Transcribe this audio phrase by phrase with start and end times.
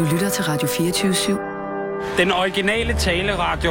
[0.00, 2.20] Du lytter til Radio 24-7.
[2.20, 3.70] Den originale taleradio.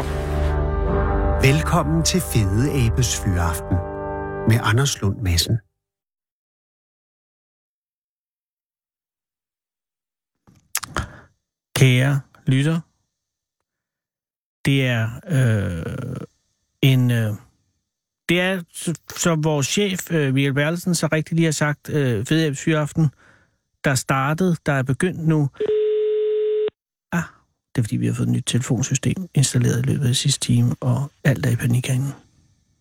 [1.42, 3.78] Velkommen til Fede Abes Fyraften
[4.50, 5.58] med Anders Lund Madsen.
[11.76, 12.80] Kære lytter,
[14.66, 16.16] det er øh,
[16.82, 17.12] en...
[17.12, 17.34] Øh,
[18.30, 18.62] det er,
[19.18, 23.10] som vores chef, øh, Michael Bertelsen, så rigtig lige har sagt, øh, Fede Fyraften,
[23.84, 25.50] der startede, der er begyndt nu.
[27.76, 30.76] Det er fordi, vi har fået et nyt telefonsystem installeret i løbet af sidste time,
[30.82, 32.08] og alt er i panik herinde.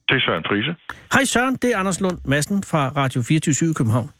[0.08, 0.74] Det er Søren Prise.
[1.12, 4.10] Hej Søren, det er Anders Lund Madsen fra Radio 24 i København.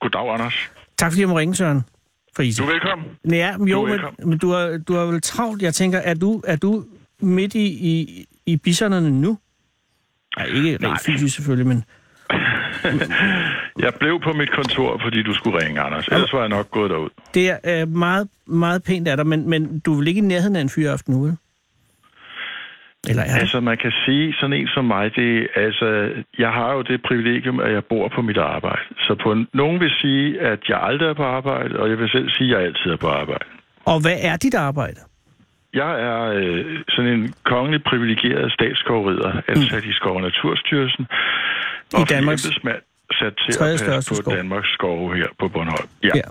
[0.00, 0.54] Goddag, Anders.
[0.98, 1.82] Tak fordi jeg må ringe, Søren.
[2.36, 3.06] For Du er velkommen.
[3.30, 5.62] Ja, men jo, Du er men, men du, har, du har vel travlt.
[5.62, 6.84] Jeg tænker, er du, er du
[7.20, 9.38] midt i, i, i bisonerne nu?
[10.36, 11.84] Nej, ikke rent fysisk selvfølgelig, men...
[13.84, 16.08] Jeg blev på mit kontor, fordi du skulle ringe, Anders.
[16.08, 17.10] Ellers var jeg nok gået derud.
[17.34, 20.56] Det er øh, meget, meget pænt af dig, men, men du vel ikke i nærheden
[20.56, 21.36] af en fyraften nu?
[23.08, 23.40] Eller er det?
[23.40, 27.60] Altså, man kan sige, sådan en som mig, det, altså, jeg har jo det privilegium,
[27.60, 28.82] at jeg bor på mit arbejde.
[28.98, 32.30] Så på, nogen vil sige, at jeg aldrig er på arbejde, og jeg vil selv
[32.30, 33.44] sige, at jeg altid er på arbejde.
[33.84, 35.00] Og hvad er dit arbejde?
[35.74, 41.06] Jeg er øh, sådan en kongelig privilegeret statsskovrider, ansat i Skov- Naturstyrelsen.
[41.92, 44.34] I Danmarks sat til at passe på skov.
[44.34, 45.88] Danmarks skove her på Bornholm.
[46.04, 46.08] Ja.
[46.14, 46.22] Ja.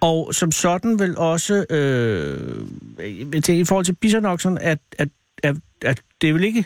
[0.00, 5.08] Og som sådan vil også, øh, til- i forhold til bisonokserne, at, at,
[5.42, 6.64] at, at det er vel ikke,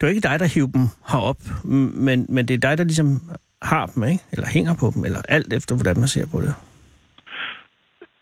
[0.00, 1.36] det er ikke dig, der hiver dem herop,
[2.06, 3.20] men, men det er dig, der ligesom
[3.62, 4.24] har dem, ikke?
[4.32, 6.54] Eller hænger på dem, eller alt efter, hvordan man ser på det.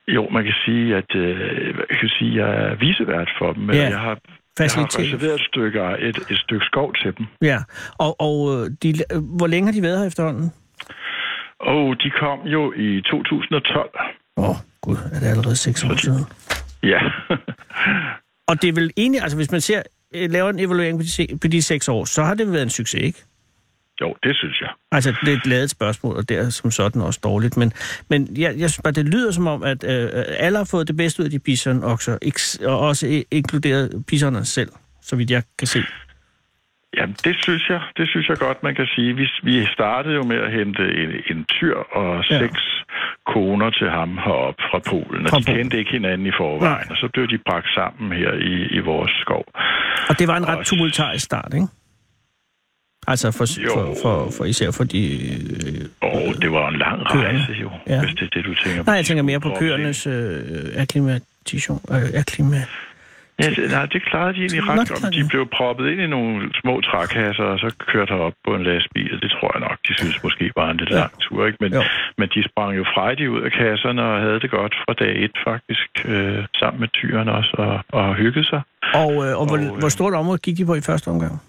[0.08, 1.38] Jo, man kan sige, at øh,
[1.90, 3.62] jeg kan sige, at jeg er visevært for dem.
[3.62, 4.18] men Ja, Jeg har,
[4.58, 7.26] jeg har reserveret et stykke, et, et stykke skov til dem.
[7.42, 7.58] Ja,
[7.98, 10.52] og, og øh, de, øh, hvor længe har de været her efterhånden?
[11.60, 13.90] Og de kom jo i 2012.
[14.36, 16.24] Åh, oh, gud, er det allerede seks år siden?
[16.82, 17.00] Ja.
[18.48, 19.82] Og det er vel egentlig, altså hvis man ser,
[20.14, 22.70] øh, laver en evaluering på de, på de seks år, så har det været en
[22.70, 23.24] succes, ikke?
[24.00, 24.68] Jo, det synes jeg.
[24.92, 27.56] Altså, det er et ladet spørgsmål, og det er som sådan også dårligt.
[27.56, 27.72] Men,
[28.10, 30.96] men jeg, jeg synes bare, det lyder som om, at øh, alle har fået det
[30.96, 32.18] bedste ud af de bisonokser,
[32.66, 34.70] og også inkluderet bisonerne selv,
[35.02, 35.82] så vidt jeg kan se.
[36.96, 39.16] Jamen, det synes jeg, det synes jeg godt, man kan sige.
[39.16, 42.38] Vi, vi startede jo med at hente en, en tyr og Ja.
[42.38, 42.60] seks
[43.34, 45.22] koner til ham herop fra Polen.
[45.24, 45.56] Og Fra de Polen.
[45.58, 46.86] kendte ikke hinanden i forvejen, Nej.
[46.90, 49.44] og så blev de bragt sammen her i, i vores skov.
[50.08, 51.66] Og det var en ret tumultarisk start, ikke?
[53.10, 53.70] Altså for, Jo.
[53.74, 55.02] for, for, for især for de...
[55.30, 57.38] Øh, Og det var en lang køerne.
[57.38, 58.00] rejse jo, Ja.
[58.04, 60.40] hvis det er det, du tænker nej, jeg tænker mere på køernes øh,
[60.76, 61.80] akklimatation.
[61.90, 62.56] Øh, akklima...
[63.42, 65.14] Ja, det, nej, det klarede de egentlig ret godt.
[65.14, 65.28] de.
[65.28, 69.14] Blev proppet ind i nogle små trækasser, og så kørte op på en lastbil.
[69.14, 70.94] og Det tror jeg nok, de synes måske var en lidt Ja.
[70.96, 71.46] lang tur.
[71.46, 71.58] Ikke?
[71.60, 71.82] Men, Jo.
[72.18, 75.36] men de sprang jo frejdigt ud af kasserne og havde det godt fra dag et
[75.48, 78.60] faktisk, øh, sammen med tyren også, og, og hyggede sig.
[78.94, 81.42] Og, øh, og, hvor, Og, øh, hvor stort område gik de på i første omgang?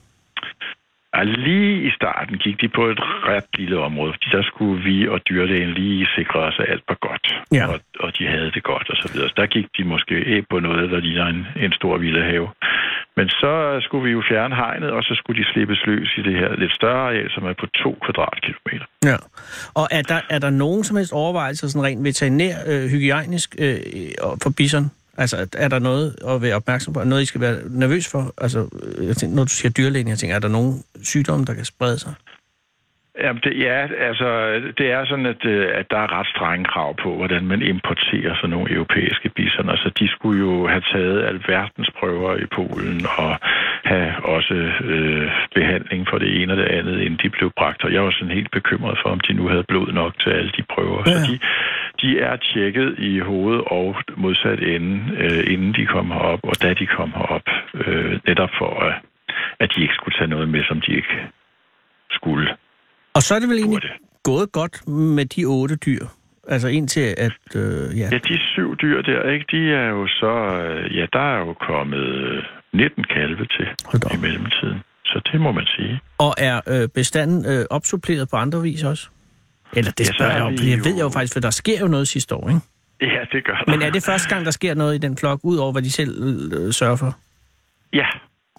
[1.14, 3.00] Og lige i starten gik de på et
[3.30, 6.98] ret lille område, fordi der skulle vi og dyrlægen lige sikre os, at alt var
[7.10, 7.66] godt, Ja.
[7.68, 9.30] og, og de havde det godt og så videre.
[9.30, 12.48] Så der gik de måske af på noget, der ligner en, en stor vildehave.
[13.18, 16.36] Men så skulle vi jo fjerne hegnet, og så skulle de slippes løs i det
[16.40, 18.86] her lidt større areal, som er på to kvadratkilometer.
[19.06, 19.18] Ja.
[19.74, 23.78] Og er der, er der nogen som helst overvejelser, sådan rent veterinær, øh, hygiejnisk, øh,
[24.44, 24.92] for bison?
[25.18, 27.04] Altså, er- er der noget at være opmærksom på?
[27.04, 28.34] Noget, I skal være nervøs for?
[28.42, 28.60] Altså,
[29.08, 32.00] jeg tænker, når du siger dyrlægen, jeg tænker, er der nogen sygdomme, der kan sprede
[32.00, 32.14] sig?
[33.24, 33.78] Jamen, det, ja,
[34.10, 34.30] altså,
[34.78, 38.36] det er sådan, at, øh, at der er ret strenge krav på, hvordan man importerer
[38.36, 39.76] sådan nogle europæiske bisoner.
[39.76, 43.32] Så de skulle jo have taget alverdens prøver i Polen og
[43.84, 44.54] have også
[44.94, 47.84] øh, behandling for det ene og det andet, inden de blev bragt.
[47.84, 50.52] Og jeg var sådan helt bekymret for, om de nu havde blod nok til alle
[50.58, 51.00] de prøver.
[51.06, 51.12] Ja.
[51.12, 51.40] Så de,
[52.02, 56.74] de er tjekket i hovedet og modsat ende, øh, inden de kom herop, og da
[56.74, 58.94] de kom herop, øh, netop for, at,
[59.60, 61.16] at de ikke skulle tage noget med, som de ikke
[62.12, 62.48] skulle.
[63.14, 63.82] Og så er det vel egentlig
[64.24, 66.06] gået godt med de otte dyr?
[66.48, 70.34] Altså indtil at, øh, ja, Ja, de syv dyr der, ikke, de er jo så...
[70.64, 72.44] øh, Ja, der er jo kommet øh,
[72.74, 73.68] 19 kalve til
[74.14, 74.80] i mellemtiden.
[75.06, 76.00] Så det må man sige.
[76.18, 79.10] Og er øh, bestanden øh, opsuppleret på andre vis også?
[79.74, 81.50] Eller det Ja, så spørger er jeg om, fordi jeg ved jo faktisk, for der
[81.50, 82.62] sker jo noget sidste år, ikke?
[83.02, 83.72] Ja, det gør der.
[83.72, 85.92] Men er det første gang, der sker noget i den flok, ud over hvad de
[85.92, 86.12] selv
[86.54, 87.16] øh, sørger for?
[87.94, 88.08] Ja,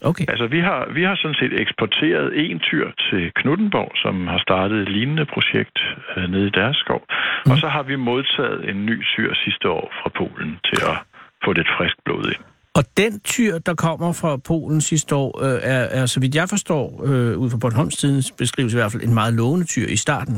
[0.05, 0.25] Okay.
[0.29, 4.82] altså vi har, vi har sådan set eksporteret en tyr til Knuttenborg, som har startet
[4.82, 5.79] et lignende projekt
[6.17, 7.03] øh, nede i deres skov.
[7.47, 7.50] Mm.
[7.50, 10.97] Og så har vi modtaget en ny syr sidste år fra Polen til at
[11.44, 12.43] få lidt frisk blod ind.
[12.75, 16.49] Og den tyr, der kommer fra Polen sidste år, øh, er, er, så vidt jeg
[16.49, 20.37] forstår, øh, ud fra Bornholms beskrivelse i hvert fald, en meget lovende tyr i starten.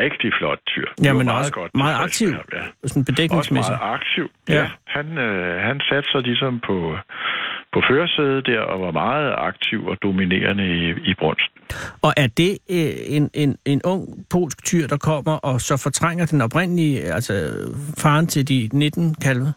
[0.00, 0.88] Rigtig flot tyr.
[0.98, 2.28] Det Ja, men også meget tilfreds aktiv.
[2.28, 2.62] Ja.
[2.88, 3.78] Sådan Også bedækningsmæssigt.
[3.80, 4.24] meget aktiv.
[4.48, 4.54] Ja.
[4.54, 4.66] Ja.
[4.86, 6.76] Han, øh, han satte sig ligesom på,
[7.72, 11.58] på førersædet der og var meget aktiv og dominerende i, i brunsten.
[12.02, 16.26] Og er det øh, en, en, en ung polsk tyr, der kommer og så fortrænger
[16.26, 17.32] den oprindelige, altså
[18.02, 19.48] faren til de 19 kalve?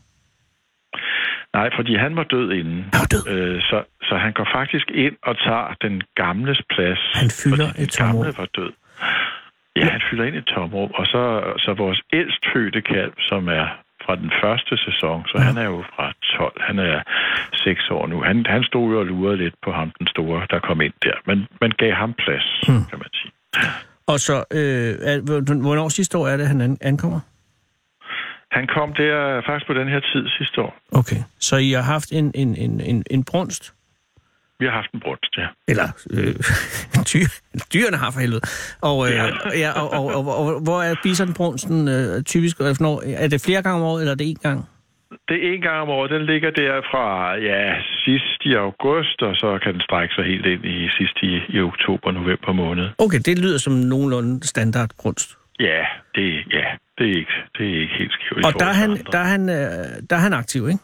[1.57, 2.79] Nej, fordi han var død inden.
[2.93, 3.23] Han var død.
[3.33, 3.77] Øh, så,
[4.07, 6.99] så han går faktisk ind og tager den gamles plads.
[7.21, 8.33] Han fylder et den gamle tomrum.
[8.37, 8.71] var død.
[9.75, 10.91] Ja, han fylder ind i et tomrum.
[10.99, 11.23] Og så,
[11.57, 13.67] så vores ældst fødte kalv, som er
[14.05, 17.01] fra den første sæson, så han er jo fra 12, han er
[17.53, 18.21] 6 år nu.
[18.21, 21.13] Han, han stod jo og lurede lidt på ham, den store, der kom ind der.
[21.25, 22.85] Men man gav ham plads, Hmm.
[22.89, 23.31] kan man sige.
[24.07, 27.19] Og så, øh, er, hvor- hvornår sidste år er det, han an- ankommer?
[28.51, 30.77] Han kom der faktisk på den her tid sidste år.
[30.91, 33.73] Okay, så I har haft en, en, en, en, en brunst?
[34.59, 35.47] Vi har haft en brunst, ja.
[35.67, 36.35] Eller øh,
[37.11, 37.27] dyr,
[37.73, 38.41] dyrene har for helvede.
[38.81, 39.25] Og, øh, Ja.
[39.63, 42.59] ja, og, og, og, og, hvor er bisonbrunsten øh, typisk?
[42.59, 44.59] Når, er det flere gange om året, eller er det én gang?
[45.29, 46.11] Det er en gang om året.
[46.11, 47.05] Den ligger der fra
[47.49, 47.61] ja,
[48.05, 51.59] sidst i august, og så kan den strække sig helt ind i sidst i, i
[51.61, 52.89] oktober, november måned.
[52.97, 55.29] Okay, det lyder som nogenlunde standard brunst.
[55.59, 55.81] Ja,
[56.15, 56.25] det,
[56.57, 56.65] ja,
[56.97, 58.45] det, er, ikke, det er ikke helt skævt.
[58.45, 59.11] Og der er, han, andre.
[59.11, 59.47] der, er han,
[60.09, 60.79] der er han aktiv, ikke?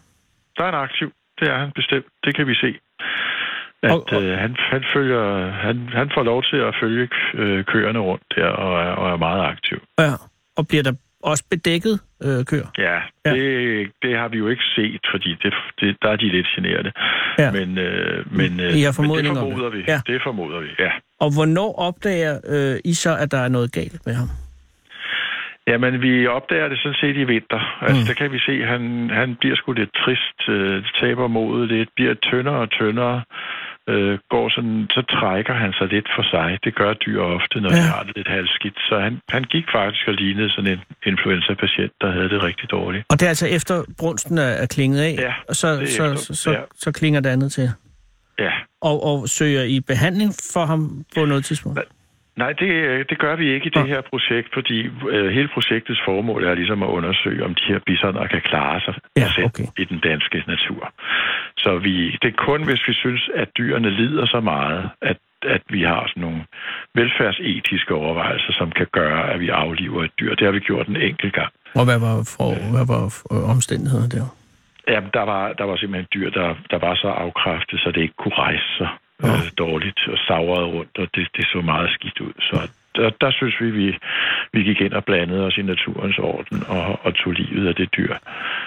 [0.57, 1.11] der er han aktiv.
[1.39, 2.05] Det er han bestemt.
[2.25, 2.69] Det kan vi se.
[3.83, 7.63] At Og- og- øh, han, han, følger, han, han får lov til at følge øh,
[7.65, 9.77] køerne rundt der, og er, og er meget aktiv.
[9.99, 10.11] Ja.
[10.57, 10.93] Og bliver der
[11.23, 12.67] også bedækket øh, køer?
[12.77, 13.31] Ja, Ja.
[13.35, 16.91] Det, det har vi jo ikke set, fordi det, det, der er de lidt generede.
[17.39, 17.51] Ja.
[17.51, 19.43] Men, øh, men, øh, I har men det om det.
[19.43, 19.83] formoder vi.
[19.87, 20.01] Ja.
[20.07, 20.91] Det formoder vi, ja.
[21.19, 24.27] Og hvornår opdager øh, I så, at der er noget galt med ham?
[25.67, 27.77] Jamen, vi opdager det sådan set i vinter.
[27.81, 28.07] Altså, mm.
[28.07, 31.89] der kan vi se, at han, han bliver sgu lidt trist, øh, taber modet lidt,
[31.95, 33.23] bliver tyndere og tyndere.
[33.89, 36.59] Øh, går sådan, så trækker han sig lidt for sig.
[36.63, 37.75] Det gør dyr ofte, når Ja.
[37.75, 38.77] de har det lidt halvskidt.
[38.89, 43.05] Så han, han gik faktisk og lignede sådan en influenza-patient, der havde det rigtig dårligt.
[43.09, 46.15] Og det er altså efter brunsten er, er klinget af, Ja, og så, så, efter-
[46.15, 46.59] så, så, ja.
[46.75, 47.69] så klinger det andet til.
[48.39, 48.51] Ja.
[48.81, 51.79] Og, og søger I behandling for ham på noget tidspunkt?
[52.37, 56.01] Nej, det, øh, det gør vi ikke i det her projekt, fordi øh, hele projektets
[56.05, 59.63] formål er ligesom at undersøge, om de her bisoner kan klare sig Ja, selv okay.
[59.77, 60.93] i den danske natur.
[61.57, 65.61] Så vi, det er kun, hvis vi synes, at dyrene lider så meget, at, at
[65.69, 66.41] vi har sådan nogle
[66.95, 70.35] velfærdsetiske overvejelser, som kan gøre, at vi afliver et dyr.
[70.35, 71.51] Det har vi gjort en enkelt gang.
[71.75, 74.27] Og hvad var, for, hvad var øh, omstændighederne der?
[74.87, 78.19] Jamen, der var, der var simpelthen dyr, der, der var så afkræftet, så det ikke
[78.23, 78.89] kunne rejse sig
[79.23, 82.33] øh, dårligt og savrede rundt, og det, det så meget skidt ud.
[82.39, 82.57] Så
[82.95, 83.87] der, der synes vi, vi,
[84.53, 87.89] vi gik ind og blandede os i naturens orden og, og tog livet af det
[87.97, 88.15] dyr.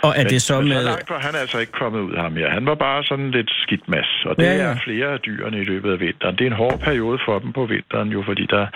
[0.03, 0.77] Og er det så men med...
[0.77, 2.51] så langt var han altså ikke kommet ud ham her.
[2.51, 4.65] Han var bare sådan lidt skidt mas, og det Ja, ja, ja.
[4.65, 4.71] ja.
[4.71, 6.37] er flere af dyrene i løbet af vinteren.
[6.37, 8.67] Det er en hård periode for dem på vinteren jo, fordi der,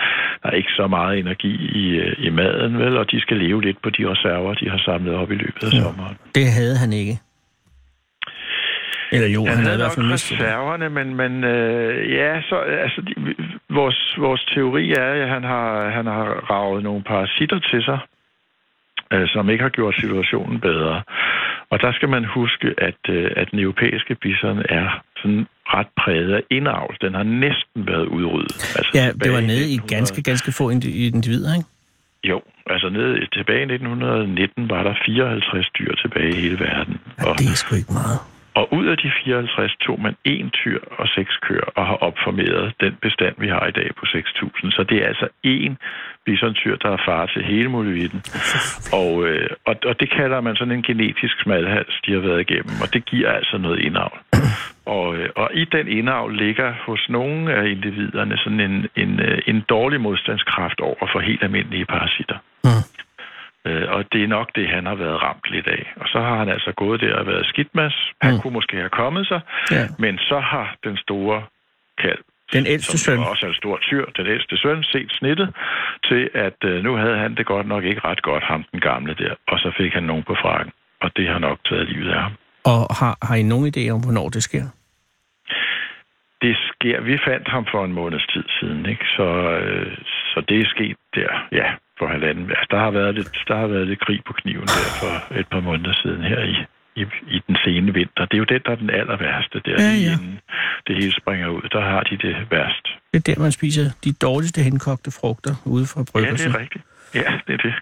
[0.43, 1.83] der er ikke så meget energi i,
[2.27, 5.31] i maden, vel, og de skal leve lidt på de reserver, de har samlet op
[5.31, 6.17] i løbet af sommeren.
[6.35, 7.19] Det havde han ikke.
[9.11, 12.41] Eller jo, han, Han havde i hvert nok fald mistet reserverne, men, men øh, ja,
[12.49, 13.13] så altså, de,
[13.69, 17.99] vores, vores teori er, at han har, han har ravet nogle parasitter til sig,
[19.13, 21.01] øh, som ikke har gjort situationen bedre.
[21.71, 24.87] Og der skal man huske, at, øh, at den europæiske bison er
[25.21, 26.95] sådan ret præget af indavl.
[27.01, 28.55] Den har næsten været udryddet.
[28.77, 31.67] Altså, Ja, det var nede i 1900 ganske, ganske få indi- individer, ikke?
[32.23, 32.41] Jo,
[32.73, 36.95] altså nede, tilbage i 1919 var der 54 dyr tilbage i hele verden.
[37.19, 38.19] Ja, Og, det er sgu ikke meget.
[38.59, 42.73] Og ud af de 54 tog man én tyr og seks køer og har opformeret
[42.83, 44.71] den bestand, vi har i dag på 6.000.
[44.77, 45.73] Så det er altså én
[46.25, 48.21] bisontyr, der er far til hele muligheden.
[49.01, 52.75] Og, øh, og, og det kalder man sådan en genetisk smalhals, de har været igennem,
[52.83, 54.19] og det giver altså noget indavl.
[54.85, 59.41] Og, øh, og i den indavl ligger hos nogle af individerne sådan en, en, øh,
[59.47, 62.37] en dårlig modstandskraft over for helt almindelige parasitter.
[62.63, 62.98] Mm.
[63.65, 65.93] Øh, og det er nok det, han har været ramt lidt af.
[65.95, 67.95] Og så har han altså gået der og været skidtmas.
[68.21, 68.39] Han Mm.
[68.41, 69.83] kunne måske have kommet sig, Ja.
[69.99, 71.43] men så har den store
[72.03, 72.19] kalv,
[72.53, 73.23] Den ældste som søn.
[73.31, 75.55] også er en stor tyr, den ældste søn, set snittet
[76.09, 79.13] til, at øh, nu havde han det godt nok ikke ret godt, ham den gamle
[79.13, 79.33] der.
[79.47, 82.31] Og så fik han nogen på frakken, og det har nok taget livet af ham.
[82.65, 84.65] Og har, har I nogen idé om, hvornår det sker?
[86.41, 89.05] Det sker, vi fandt ham for en måneds tid siden, ikke?
[89.17, 89.23] Så,
[89.63, 89.97] øh,
[90.33, 91.67] så det er sket der, ja,
[91.99, 92.45] for halvanden.
[92.49, 95.47] Altså, der har været lidt, der har været lidt krig på kniven der for et
[95.53, 96.55] par måneder siden her i,
[97.01, 97.03] i,
[97.35, 98.25] i den sene vinter.
[98.25, 100.11] Det er jo den, der er den aller værste der, Ja, ja.
[100.13, 100.39] inden
[100.87, 101.61] det hele springer ud.
[101.71, 102.85] Der har de det værst.
[103.13, 106.51] Det er der, man spiser de dårligste henkogte frugter ude fra Ja, det bryggelsen.
[106.55, 106.83] er rigtigt.
[107.15, 107.73] Ja, det er det.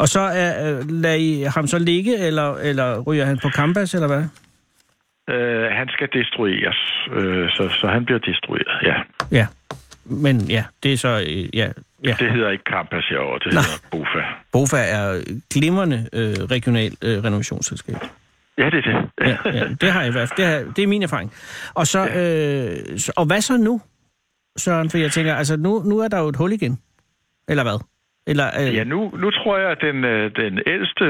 [0.00, 3.94] Og så er, øh, lader I ham så ligge, eller, eller ryger han på campus,
[3.94, 4.24] eller hvad?
[5.36, 6.80] Øh, han skal destrueres,
[7.12, 8.94] øh, så, så han bliver destrueret, ja.
[9.38, 9.46] Ja.
[10.04, 11.08] Men ja, det er så...
[11.28, 11.68] Øh, ja,
[12.04, 12.14] ja.
[12.18, 13.62] Det hedder ikke Kampas herovre, det Nej.
[13.62, 14.22] hedder Bofa.
[14.52, 15.22] Bofa er
[15.54, 17.96] glimrende øh, regional øh, renovationsselskab.
[18.58, 19.10] Ja, det er det.
[19.28, 20.36] Ja, ja, det har jeg i hvert fald.
[20.36, 21.32] Det, har, det er min erfaring.
[21.74, 23.80] Og, så, øh, så, og hvad så nu,
[24.56, 24.90] Søren?
[24.90, 26.78] For jeg tænker, altså nu, nu er der jo et hul igen.
[27.48, 27.78] Eller hvad?
[28.26, 31.04] Eller, øh, Ja, nu, nu tror jeg, at den, øh, den ældste,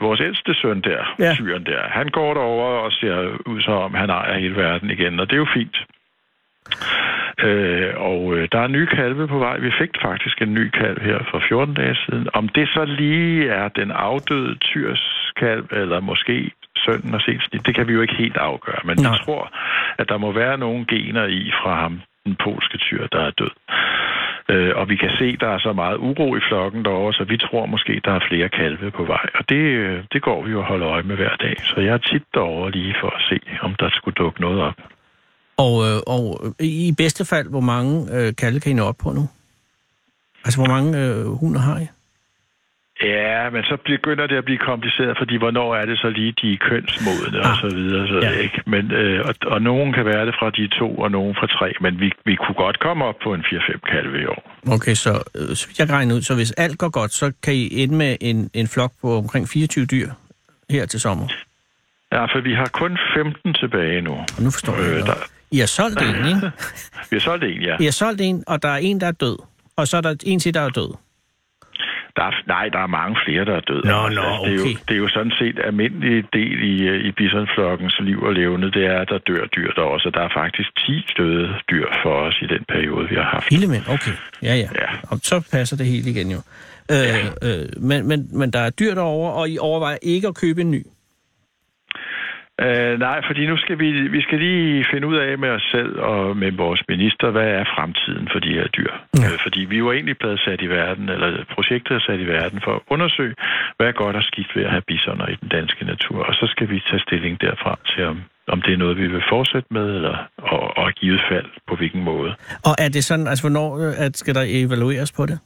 [0.00, 1.24] vores ældste søn der, Ja.
[1.24, 1.34] ja.
[1.34, 5.20] syren der, han går derover og ser ud som om, han ejer hele verden igen,
[5.20, 5.76] og det er jo fint.
[7.42, 9.58] Øh, og øh, der er nye kalve på vej.
[9.58, 12.28] Vi fik faktisk en ny kalv her for 14 dage siden.
[12.32, 17.74] Om det så lige er den afdøde tyrs kalv, eller måske sønnen og set det
[17.74, 18.80] kan vi jo ikke helt afgøre.
[18.84, 19.10] Men Nej.
[19.10, 19.52] jeg tror,
[19.98, 23.50] at der må være nogle gener i fra ham, den polske tyr, der er død.
[24.48, 27.24] Øh, og vi kan se, at der er så meget uro i flokken derovre, så
[27.24, 29.26] vi tror måske, der er flere kalve på vej.
[29.34, 31.56] Og det, øh, det går vi jo og holder øje med hver dag.
[31.62, 34.78] Så jeg er tit derovre lige for at se, om der skulle dukke noget op.
[35.56, 39.12] og, øh, og i bedste fald, hvor mange øh, kalde kan I nå op på
[39.12, 39.28] nu?
[40.44, 41.86] Altså, hvor mange øh, hunder har I?
[43.02, 46.52] Ja, men så begynder det at blive kompliceret, fordi hvornår er det så lige de
[46.52, 48.08] er kønsmodne Ah, og så videre.
[48.08, 48.30] Så, ja.
[48.30, 48.62] ikke?
[48.66, 51.72] Men, øh, og, og nogen kan være det fra de to, og nogen fra tre.
[51.80, 54.52] Men vi, vi kunne godt komme op på en 4-5 kalve i år.
[54.72, 57.54] Okay, så, øh, så jeg kan regne ud, så hvis alt går godt, så kan
[57.54, 60.10] I ende med en, en flok på omkring 24 dyr
[60.70, 61.28] her til sommer.
[62.12, 64.12] Ja, for vi har kun 15 tilbage nu.
[64.12, 66.50] Og nu forstår jeg Øh, der- I har solgt en, ikke?
[67.10, 67.76] Vi har solgt en, ja.
[67.80, 69.36] I har solgt en, og der er en, der er død.
[69.76, 70.90] Og så er der en til, der er død.
[72.16, 73.86] Der er, nej, der er mange flere, der er døde.
[73.86, 74.76] Nå, Altså, nå, det, er jo, okay.
[74.88, 78.84] det er jo sådan set almindelig del i, øh, i bisonflokkens liv og levende, det
[78.86, 80.00] er, at der dør dyr derovre.
[80.00, 83.50] Så der er faktisk 10 døde dyr for os i den periode, vi har haft.
[83.50, 84.14] Lillemænd, okay.
[84.42, 84.68] Ja, ja.
[84.82, 84.90] Ja.
[85.10, 86.40] Og så passer det helt igen jo.
[86.92, 90.60] Øh, øh, men, men, men der er dyr derovre, og I overvejer ikke at købe
[90.60, 90.82] en ny.
[92.64, 96.00] Øh, nej, fordi nu skal vi, vi skal lige finde ud af med os selv
[96.00, 98.92] og med vores minister, hvad er fremtiden for de her dyr.
[99.18, 99.26] Ja.
[99.26, 102.60] Øh, fordi vi var egentlig blevet sat i verden, eller projektet er sat i verden
[102.64, 103.34] for at undersøge,
[103.76, 106.24] hvad er godt og skidt ved at have bisoner i den danske natur.
[106.24, 109.22] Og så skal vi tage stilling derfra til, om, om det er noget, vi vil
[109.28, 112.34] fortsætte med, eller og, og givet fald på hvilken måde.
[112.68, 115.38] Og er det sådan, altså hvornår øh, at skal der evalueres på det?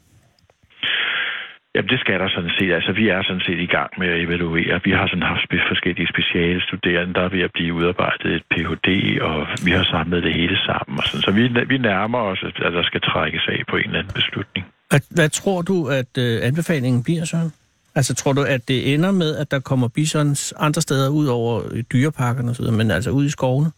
[1.74, 2.72] Jamen, det skal der sådan set.
[2.78, 4.80] Altså, vi er sådan set i gang med at evaluere.
[4.84, 8.88] Vi har sådan haft forskellige speciale studerende, der er ved at blive udarbejdet et Ph.D.,
[9.28, 10.98] og vi har samlet det hele sammen.
[10.98, 11.22] Og sådan.
[11.22, 14.66] Så vi, vi nærmer os, at der skal trækkes af på en eller anden beslutning.
[14.90, 17.50] Hvad, hvad tror du, at øh, anbefalingen bliver, så?
[17.94, 21.62] Altså tror du, at det ender med, at der kommer bisons andre steder ud over
[21.92, 23.70] dyreparkerne osv., men altså ud i skovene?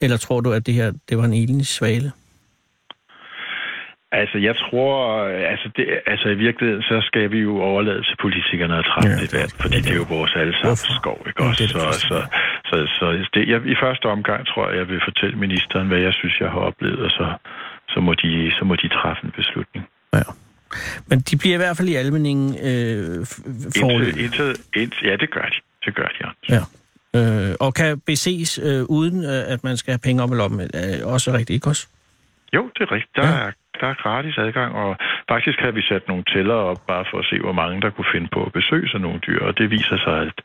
[0.00, 2.12] Eller tror du, at det her det var en elens svale?
[4.12, 4.94] Altså, jeg tror,
[5.52, 9.16] altså, det, altså i virkeligheden, så skal vi jo overlade til politikerne at træffe Ja,
[9.22, 11.62] det valg, fordi det det er jo vores allesammens skov, ikke også?
[11.62, 12.18] det det så, så,
[12.70, 16.12] så, så det, jeg, i første omgang tror jeg, jeg vil fortælle ministeren, hvad jeg
[16.20, 17.26] synes, jeg har oplevet, og så,
[17.88, 19.84] så, må, de, så må de træffe en beslutning.
[20.14, 20.22] Ja.
[21.10, 24.22] Men de bliver i hvert fald i almeningen øh, f- foreløbig.
[24.24, 25.58] Indtil, indtil, indtil, ja, det gør de.
[25.84, 26.30] Det gør de, ja.
[26.56, 26.62] Ja.
[27.16, 30.60] Øh, og kan beses øh, uden, øh, at man skal have penge op i lommen.
[30.60, 31.86] Øh, også rigtigt, ikke også?
[32.56, 33.16] Jo, det er rigtigt.
[33.16, 33.46] Der, Ja.
[33.46, 33.50] er,
[33.80, 34.96] der er gratis adgang, og
[35.32, 38.10] faktisk har vi sat nogle tæller op, bare for at se, hvor mange der kunne
[38.14, 39.40] finde på at besøge sådan nogle dyr.
[39.48, 40.36] Og det viser sig, at,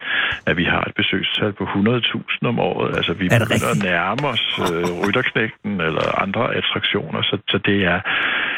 [0.49, 2.97] at vi har et besøgstal på 100.000 om året.
[2.97, 7.21] Altså, vi Er begynder at nærme os øh, rytterknægten eller andre attraktioner.
[7.21, 7.99] Så, så det er,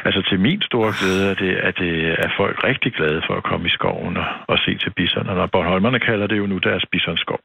[0.08, 1.94] altså til min store glæde, at det, at det
[2.26, 5.42] er folk rigtig glade for at komme i skoven og, og se til bisonerne.
[5.42, 7.40] Og Bornholmerne kalder det jo nu deres bisonskov.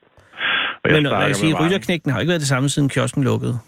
[0.84, 3.58] Og Men jeg med sige, mange- rytterknægten har ikke været det samme, siden kiosken lukkede.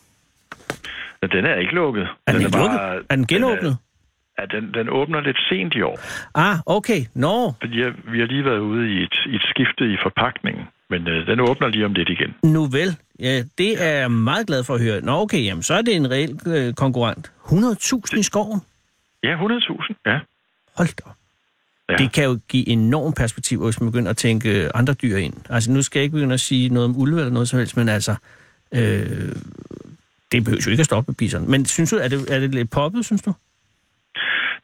[1.29, 2.07] Den er ikke lukket.
[2.26, 3.07] Er den, ikke bare- lukket?
[3.11, 3.76] Er den genåbnet?
[4.38, 5.99] Ja, den, den åbner lidt sent i år.
[6.35, 7.00] Ah, okay.
[7.14, 11.09] Nå, Fordi jeg, vi har lige været ude i et, et skifte i forpakningen, men
[11.09, 12.35] øh, den åbner lige om lidt igen.
[12.43, 12.97] nu vel.
[13.21, 15.00] Ja, det er jeg meget glad for at høre.
[15.00, 17.33] Nå, okay, jamen, så er det en reel øh, konkurrent.
[17.45, 18.61] 100.000 i skoven?
[19.23, 20.19] Ja, 100.000, ja.
[20.76, 21.11] Hold da.
[21.93, 21.97] ja.
[21.97, 25.35] Det kan jo give enorm perspektiv, hvis man begynder at tænke andre dyr ind.
[25.50, 27.76] Altså, nu skal jeg ikke begynde at sige noget om ulve eller noget som helst,
[27.76, 28.14] men altså,
[28.75, 29.33] øh,
[30.32, 31.46] det behøver jo ikke at stoppe med biserne.
[31.46, 33.32] Men synes du, er det, er det lidt poppet, synes du?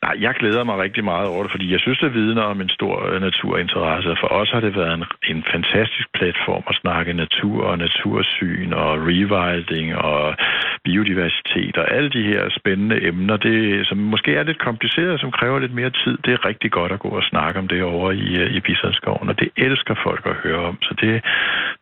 [0.05, 2.69] Nej, jeg glæder mig rigtig meget over det, fordi jeg synes, det vidner om en
[2.69, 4.17] stor øh, naturinteresse.
[4.21, 8.91] For os har det været en, en fantastisk platform at snakke natur og natursyn og
[9.09, 10.37] rewilding og
[10.85, 15.59] biodiversitet og alle de her spændende emner, det, som måske er lidt kompliceret, som kræver
[15.59, 16.15] lidt mere tid.
[16.25, 19.29] Det er rigtig godt at gå og snakke om det over i, øh, i Bisonskoven,
[19.29, 20.77] og det elsker folk at høre om.
[20.83, 21.11] Så det,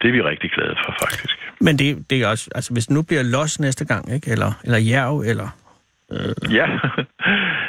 [0.00, 1.37] det er vi rigtig glade for, faktisk.
[1.61, 4.30] Men det, det er også, altså hvis nu bliver los næste gang, ikke?
[4.30, 5.49] Eller, eller jerv, eller...
[6.50, 6.66] Ja,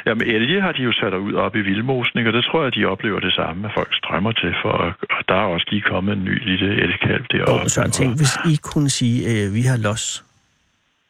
[0.08, 2.84] Jamen elge har de jo sat ud op i vildmosen, og det tror jeg, de
[2.84, 4.72] oplever det samme, at folk strømmer til, for,
[5.16, 7.64] og der er også lige kommet en ny lille elgkalv deroppe.
[7.64, 10.24] Og så tænk, hvis I kunne sige, øh, vi har los.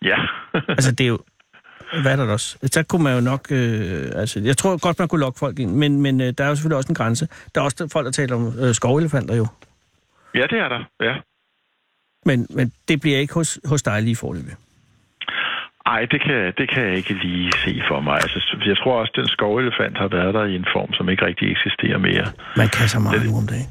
[0.05, 0.19] Ja,
[0.77, 1.19] Altså, det er jo...
[2.03, 2.59] hvad er der også?
[2.63, 3.43] Så kunne man jo nok...
[3.51, 6.49] Øh, altså, jeg tror godt, man kunne lokke folk ind, men, men øh, der er
[6.49, 7.29] jo selvfølgelig også en grænse.
[7.55, 9.47] Der er også folk, der taler om øh, skovelefanter jo.
[10.35, 11.15] Ja, det er der, ja.
[12.25, 14.55] Men, men det bliver ikke hos, hos dig lige forløbig.
[15.89, 18.15] Nej, det kan, det kan jeg ikke lige se for mig.
[18.25, 18.39] Altså,
[18.71, 21.47] jeg tror også, at den skovelefant har været der i en form, som ikke rigtig
[21.55, 22.27] eksisterer mere.
[22.63, 23.69] Man kan så meget Det- nu om dagen.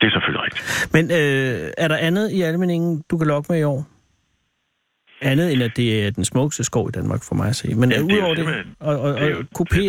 [0.00, 0.64] Det er selvfølgelig rigtigt.
[0.96, 3.80] Men øh, er der andet i almeningen, du kan lokke med i år?
[5.30, 7.68] Andet end at det er den smukkeste skov i Danmark for mig at se.
[7.74, 9.22] Men Ja, det er jo udover det, simpelthen- og, og, Det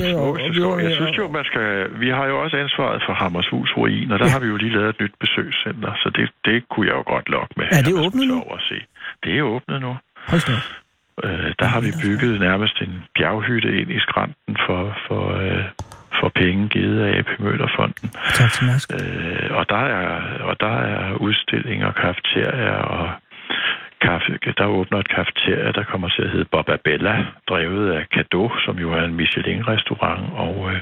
[0.10, 1.66] er og og, og Jeg synes jo, man skal...
[2.04, 4.32] Vi har jo også ansvaret for Hammershus Ruin, og der Ja.
[4.32, 7.30] har vi jo lige lavet et nyt besøgscenter, så det, det kunne jeg jo godt
[7.30, 7.66] lokke med.
[7.66, 8.36] Er det at man åbnet nu?
[8.44, 8.78] over og se.
[9.24, 9.92] Det er åbnet nu.
[10.32, 10.56] Hold da.
[11.24, 15.66] Øh, der har vi bygget nærmest en bjerghytte ind i skrænten for, for, øh,
[16.20, 18.10] for penge givet af AP Møllerfonden.
[18.34, 18.94] Tak til Mærsk.
[18.94, 23.10] Øh, og, der er, og der er udstillinger, kafeterier og
[24.02, 24.32] kaffe.
[24.58, 27.16] Der åbner et kafeteria, der kommer til at hedde Bobabella,
[27.50, 30.24] drevet af Cadeau, som jo er en Michelin-restaurant.
[30.46, 30.80] Og, øh,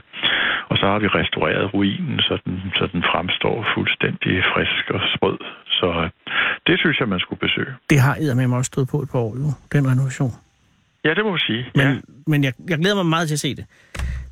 [0.70, 5.38] og så har vi restaureret ruinen, så den, så den fremstår fuldstændig frisk og sprød.
[5.80, 6.10] Så øh,
[6.68, 7.74] det synes jeg, man skulle besøge.
[7.90, 10.34] Det har eddermame også stået på et par år jo, den renovation.
[11.06, 11.66] Ja, det må man sige.
[11.76, 11.96] Men, ja.
[12.28, 13.66] men jeg, jeg glæder mig meget til at se det.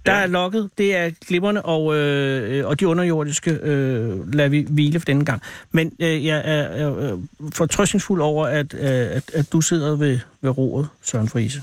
[0.05, 0.21] Der Ja.
[0.23, 5.05] er lokket, det er glimmerne, og, øh, og de underjordiske øh, lader vi hvile for
[5.05, 5.41] denne gang.
[5.71, 7.19] Men øh, jeg er, øh,
[7.53, 11.61] fortrøstningsfuld over, at, øh, at, at du sidder ved, ved roret, Søren Friise.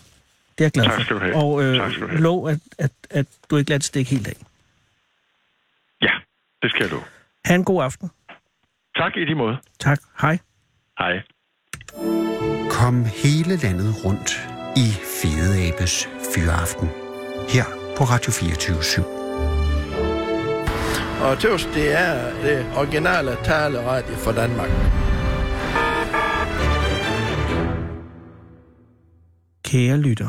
[0.59, 1.02] Det er jeg glad Tak for.
[1.02, 1.35] skal du have.
[1.37, 2.20] Og øh, Tak skal du have.
[2.23, 4.37] lov, at, at, at du ikke lader det stikke helt af.
[6.02, 6.12] ja,
[6.62, 7.00] det skal du.
[7.44, 8.11] Ha' en god aften.
[8.97, 9.56] Tak i lige måde.
[9.80, 10.00] Tak.
[10.20, 10.38] Hej.
[10.99, 11.23] Hej.
[12.70, 14.30] Kom hele landet rundt
[14.76, 14.88] i
[15.23, 16.88] Fede Abes Fyraften.
[17.49, 17.64] Her
[18.00, 19.02] på Radio 24 /7.
[21.25, 24.71] Og tøvs, det er det originale taleradio for Danmark.
[29.64, 30.28] Kære lytter,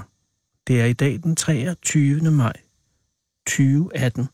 [0.67, 2.31] det er i dag den 23.
[2.31, 2.53] maj
[3.47, 4.27] 2018,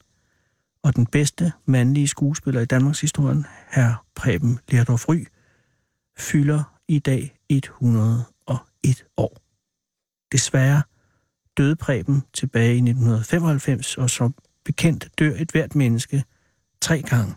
[0.84, 5.26] og den bedste mandlige skuespiller i Danmarks historie, herr Preben Lerdorf Ry,
[6.18, 9.38] fylder i dag 101 år.
[10.32, 10.82] Desværre
[11.58, 16.24] døde Preben tilbage i 1995, og som bekendt dør et hvert menneske
[16.82, 17.36] tre gange.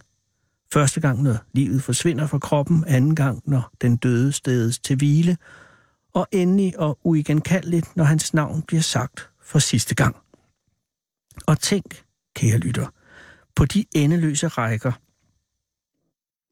[0.72, 5.36] Første gang, når livet forsvinder fra kroppen, anden gang, når den døde stedes til hvile,
[6.12, 10.16] og endelig og uigenkaldeligt, når hans navn bliver sagt for sidste gang.
[11.46, 12.04] Og tænk,
[12.34, 12.86] kære lytter,
[13.56, 14.92] på de endeløse rækker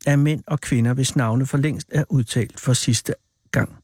[0.07, 3.14] af mænd og kvinder, hvis navne for længst er udtalt for sidste
[3.50, 3.76] gang.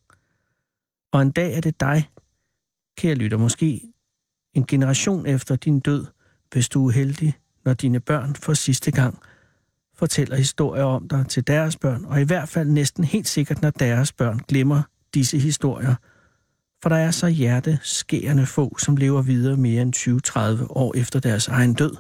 [1.13, 2.11] Og en dag er det dig,
[2.97, 3.81] kære lytter, måske
[4.55, 6.07] en generation efter din død,
[6.53, 9.19] hvis du er heldig, når dine børn for sidste gang
[9.97, 13.71] fortæller historier om dig til deres børn, og i hvert fald næsten helt sikkert, når
[13.71, 14.83] deres børn glemmer
[15.15, 15.95] disse historier.
[16.83, 21.49] For der er så hjerteskærende få, som lever videre mere end 20-30 år efter deres
[21.49, 21.97] egen død.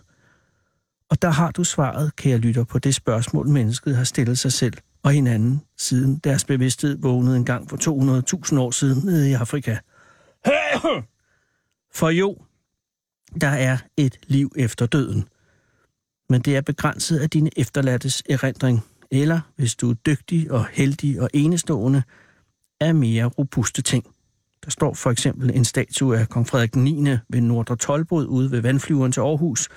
[1.10, 4.74] Og der har du svaret, kære lytter, på det spørgsmål, mennesket har stillet sig selv
[5.02, 7.76] og hinanden, siden deres bevidsthed vågnede en gang for
[8.52, 9.76] 200.000 år siden nede i Afrika.
[11.98, 12.36] For jo,
[13.40, 15.28] der er et liv efter døden.
[16.28, 21.20] Men det er begrænset af dine efterladtes erindring, eller hvis du er dygtig og heldig
[21.20, 22.02] og enestående,
[22.80, 24.04] af mere robuste ting.
[24.64, 27.06] Der står for eksempel en statue af kong Frederik 9.
[27.28, 29.68] ved Nordre Tolbod ude ved vandflyveren til Aarhus.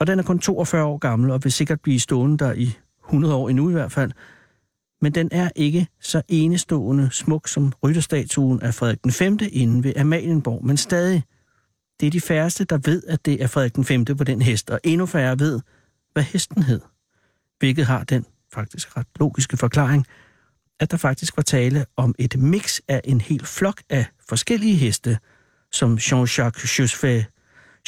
[0.00, 3.34] Og den er kun 42 år gammel og vil sikkert blive stående der i 100
[3.34, 4.12] år endnu i hvert fald.
[5.00, 9.38] Men den er ikke så enestående smuk som rytterstatuen af Frederik den 5.
[9.52, 11.24] inde ved Amalienborg, men stadig.
[12.00, 14.04] Det er de færreste, der ved, at det er Frederik den 5.
[14.04, 15.60] på den hest, og endnu færre ved,
[16.12, 16.80] hvad hesten hed.
[17.58, 20.06] Hvilket har den faktisk ret logiske forklaring,
[20.80, 25.18] at der faktisk var tale om et mix af en hel flok af forskellige heste,
[25.72, 27.26] som Jean-Jacques Chauffet,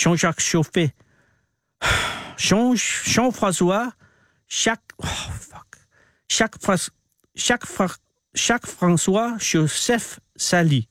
[0.01, 0.91] Jean-Jacques Chauffet,
[2.51, 2.75] Jean,
[3.07, 3.91] Jean-François,
[4.67, 5.79] Jacques, oh, fuck,
[6.41, 6.91] Jacques,
[7.39, 7.89] Jacques, Fra,
[8.49, 10.83] Jacques François Joseph Sally.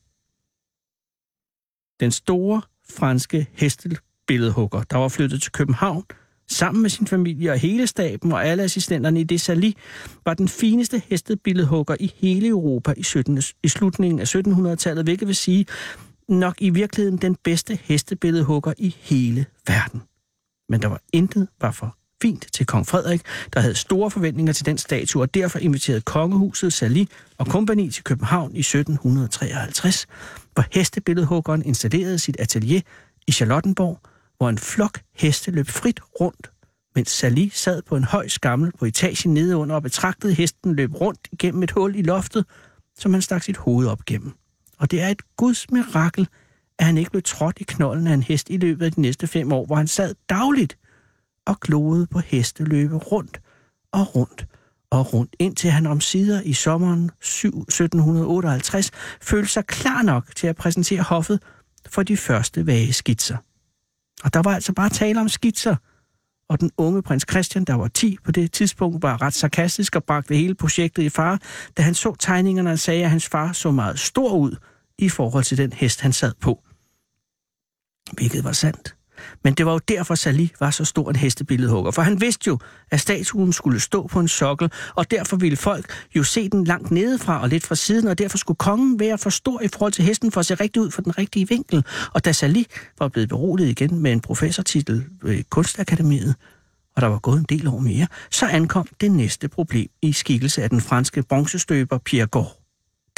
[2.00, 6.04] Den store franske hestebilledhugger, der var flyttet til København
[6.50, 9.72] sammen med sin familie og hele staben og alle assistenterne i det Sally,
[10.24, 15.36] var den fineste hestebilledhugger i hele Europa i, 17, i slutningen af 1700-tallet, hvilket vil
[15.36, 15.66] sige
[16.28, 20.02] nok i virkeligheden den bedste hestebilledhugger i hele verden.
[20.68, 23.20] Men der var intet var for fint til kong Frederik,
[23.52, 27.04] der havde store forventninger til den statue, og derfor inviterede kongehuset Sally
[27.38, 30.06] og kompagni til København i 1753,
[30.54, 32.80] hvor hestebilledhuggeren installerede sit atelier
[33.26, 34.00] i Charlottenborg,
[34.36, 36.50] hvor en flok heste løb frit rundt,
[36.94, 41.00] mens Sally sad på en høj skammel på etagen nede under og betragtede hesten løb
[41.00, 42.44] rundt igennem et hul i loftet,
[42.98, 44.32] som han stak sit hoved op gennem.
[44.78, 46.28] Og det er et guds mirakel,
[46.78, 49.26] at han ikke blev trådt i knollen af en hest i løbet af de næste
[49.26, 50.78] fem år, hvor han sad dagligt
[51.48, 53.40] og gloede på hesteløbe rundt
[53.92, 54.46] og rundt
[54.90, 58.90] og rundt, indtil han om sider i sommeren 1758
[59.22, 61.42] følte sig klar nok til at præsentere hoffet
[61.86, 63.36] for de første vage skitser.
[64.24, 65.76] Og der var altså bare tale om skitser,
[66.48, 70.04] og den unge prins Christian, der var 10 på det tidspunkt, var ret sarkastisk og
[70.04, 71.38] bragte hele projektet i fare,
[71.76, 74.56] da han så tegningerne og sagde, at hans far så meget stor ud
[74.98, 76.62] i forhold til den hest, han sad på.
[78.12, 78.97] Hvilket var sandt.
[79.44, 81.90] Men det var jo derfor, Sali var så stor en hestebilledhugger.
[81.90, 82.58] For han vidste jo,
[82.90, 86.90] at statuen skulle stå på en sokkel, og derfor ville folk jo se den langt
[86.90, 90.04] nedefra og lidt fra siden, og derfor skulle kongen være for stor i forhold til
[90.04, 91.84] hesten for at se rigtig ud for den rigtige vinkel.
[92.12, 92.66] Og da Sali
[92.98, 96.34] var blevet beroliget igen med en professortitel ved Kunstakademiet,
[96.96, 100.62] og der var gået en del år mere, så ankom det næste problem i skikkelse
[100.62, 102.57] af den franske bronzestøber Pierre Gord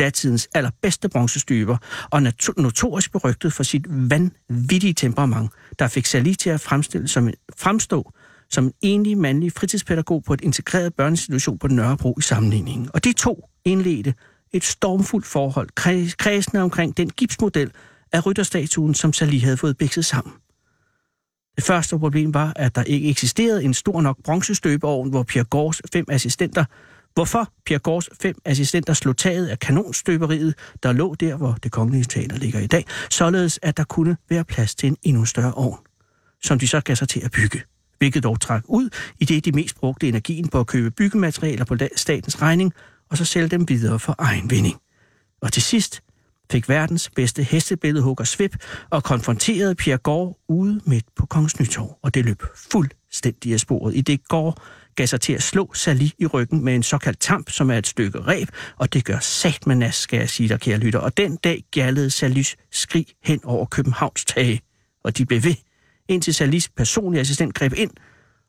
[0.00, 1.76] datidens allerbedste bronzestøber,
[2.10, 2.22] og
[2.56, 8.12] notorisk berygtet for sit vanvittige temperament, der fik Sally til at fremstille som en, fremstå
[8.50, 12.90] som en enlig mandlig fritidspædagog på et integreret børneinstitution på Nørrebro i sammenligningen.
[12.94, 14.14] Og de to indledte
[14.52, 15.68] et stormfuldt forhold,
[16.16, 17.70] kredsende omkring den gipsmodel
[18.12, 20.34] af rytterstatuen, som Sally havde fået bikset sammen.
[21.56, 25.82] Det første problem var, at der ikke eksisterede en stor nok bronzestøbeovn, hvor Pierre Gors
[25.92, 26.64] fem assistenter
[27.14, 32.04] Hvorfor Pierre Gors fem assistenter slog taget af kanonstøberiet, der lå der, hvor det kongelige
[32.04, 35.78] teater ligger i dag, således at der kunne være plads til en endnu større ovn,
[36.42, 37.62] som de så gav sig til at bygge.
[37.98, 41.76] Hvilket dog trak ud, i det de mest brugte energien på at købe byggematerialer på
[41.96, 42.72] statens regning,
[43.10, 44.76] og så sælge dem videre for egen vinding.
[45.42, 46.02] Og til sidst
[46.52, 48.56] fik verdens bedste hestebilledhugger svip
[48.90, 52.42] og konfronterede Pierre Gård ude midt på Kongens Nytorv, og det løb
[52.72, 54.62] fuldstændig af sporet, i det Gård
[54.96, 57.86] gav sig til at slå Sali i ryggen med en såkaldt tamp, som er et
[57.86, 60.98] stykke reb, og det gør sat med nas, skal jeg sige dig, kære lytter.
[60.98, 64.60] Og den dag gallede Salis skrig hen over Københavns tage,
[65.04, 65.54] og de blev ved,
[66.08, 67.90] indtil Salis personlige assistent greb ind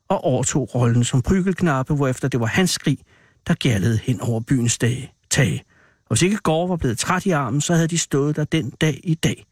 [0.08, 2.98] og overtog rollen som prygelknappe, hvorefter det var hans skrig,
[3.46, 5.64] der gallede hen over byens dage, tage.
[6.02, 8.70] Og hvis ikke Gård var blevet træt i armen, så havde de stået der den
[8.70, 9.44] dag i dag.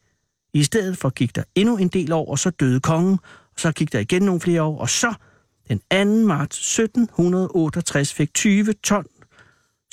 [0.53, 3.19] I stedet for gik der endnu en del år, og så døde kongen,
[3.53, 5.13] og så gik der igen nogle flere år, og så
[5.71, 5.79] den
[6.21, 6.27] 2.
[6.27, 9.05] marts 1768 fik 20 ton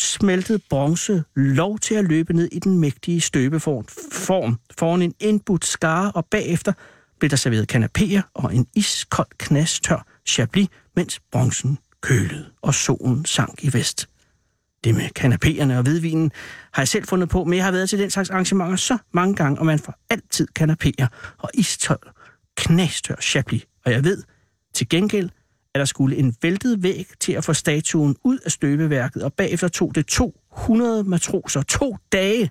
[0.01, 5.65] smeltet bronze lov til at løbe ned i den mægtige støbeform form, foran en indbudt
[5.65, 6.73] skare, og bagefter
[7.19, 13.65] blev der serveret kanapéer og en iskold knastør chablis, mens bronzen kølede, og solen sank
[13.65, 14.09] i vest.
[14.85, 16.33] Det med kanapéerne og hvidvinen
[16.73, 19.35] har jeg selv fundet på, men jeg har været til den slags arrangementer så mange
[19.35, 21.07] gange, og man får altid kanapéer
[21.39, 22.03] og iskold
[22.57, 23.67] knastør chablis.
[23.85, 24.23] Og jeg ved
[24.75, 25.31] til gengæld,
[25.79, 29.69] at der skulle en væltet væg til at få statuen ud af støbeværket, og bagefter
[29.69, 32.51] tog det 200 matroser to dage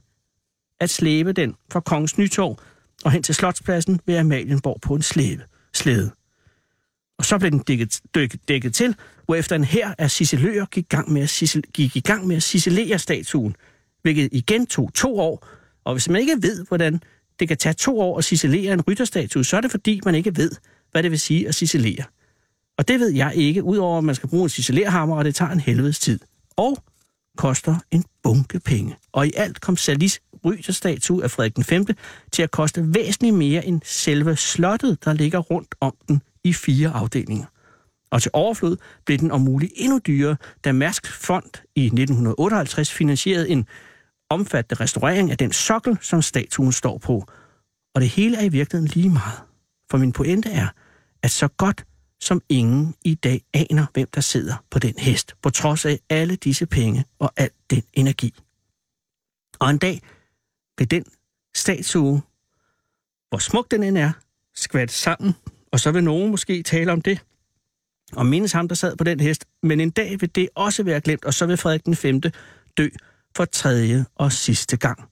[0.79, 2.59] at slæbe den fra Kongens Nytorv
[3.05, 6.11] og hen til Slotspladsen ved Amalienborg på en slæbe, slæde.
[7.17, 11.11] Og så blev den dækket, dækket, dækket til, hvorefter en her af siciløer gik, gang
[11.11, 13.55] med at sicil, gik i gang med at sicilere statuen,
[14.01, 15.47] hvilket igen tog to år.
[15.83, 16.99] Og hvis man ikke ved, hvordan
[17.39, 20.37] det kan tage to år at sicilere en rytterstatue, så er det fordi, man ikke
[20.37, 20.51] ved,
[20.91, 22.03] hvad det vil sige at sicilere.
[22.77, 25.51] Og det ved jeg ikke, udover at man skal bruge en ciselerhammer, og det tager
[25.51, 26.19] en helvedes tid.
[26.57, 26.77] Og
[27.37, 28.95] koster en bunke penge.
[29.11, 30.21] Og i alt kom Salis
[30.69, 31.85] statue af Frederik 5.
[32.31, 36.89] til at koste væsentligt mere end selve slottet, der ligger rundt om den i fire
[36.89, 37.45] afdelinger.
[38.11, 43.49] Og til overflod blev den om muligt endnu dyrere, da Mærsk Fond i 1958 finansierede
[43.49, 43.65] en
[44.29, 47.25] omfattende restaurering af den sokkel, som statuen står på.
[47.95, 49.39] Og det hele er i virkeligheden lige meget.
[49.91, 50.67] For min pointe er,
[51.23, 51.85] at så godt
[52.19, 56.35] som ingen i dag aner, hvem der sidder på den hest, på trods af alle
[56.35, 58.33] disse penge og al den energi.
[59.59, 60.01] Og en dag
[60.77, 61.05] vil den
[61.55, 62.21] statue,
[63.29, 64.11] hvor smuk den end er,
[64.55, 65.33] skvat sammen,
[65.71, 67.25] og så vil nogen måske tale om det,
[68.13, 71.01] og mindes ham, der sad på den hest, men en dag vil det også være
[71.01, 72.21] glemt, og så vil Frederik den 5.
[72.77, 72.89] dø
[73.35, 75.09] for tredje og sidste gang.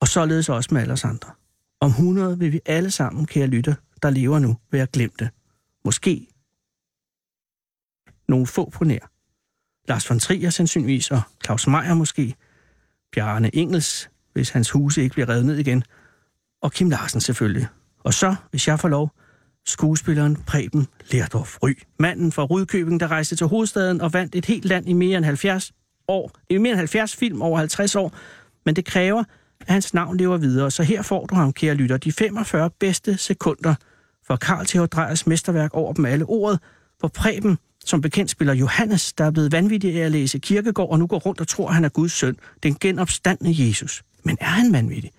[0.00, 1.30] Og således også med alle os andre.
[1.80, 5.30] Om 100 vil vi alle sammen, kære lytter, der lever nu, være glemte.
[5.86, 6.26] Måske
[8.28, 9.10] nogle få på nær.
[9.88, 12.34] Lars von Trier sandsynligvis, og Claus Meier måske.
[13.12, 15.82] Bjarne Engels, hvis hans huse ikke bliver revet ned igen.
[16.62, 17.66] Og Kim Larsen selvfølgelig.
[18.04, 19.10] Og så, hvis jeg får lov,
[19.66, 21.72] skuespilleren Preben Lerdorf Ry.
[21.98, 25.24] Manden fra Rudkøbing, der rejste til hovedstaden og vandt et helt land i mere end
[25.24, 25.72] 70
[26.08, 26.30] år.
[26.50, 28.14] I mere end 70 film over 50 år.
[28.64, 29.24] Men det kræver,
[29.60, 30.70] at hans navn lever videre.
[30.70, 33.74] Så her får du ham, kære lytter, de 45 bedste sekunder–
[34.26, 36.60] for Karl Theo Drejers mesterværk over dem alle ordet,
[36.98, 40.98] hvor Preben, som bekendt spiller Johannes, der er blevet vanvittig af at læse kirkegård og
[40.98, 44.02] nu går rundt og tror, at han er Guds søn, den genopstandende Jesus.
[44.24, 45.10] Men er han vanvittig?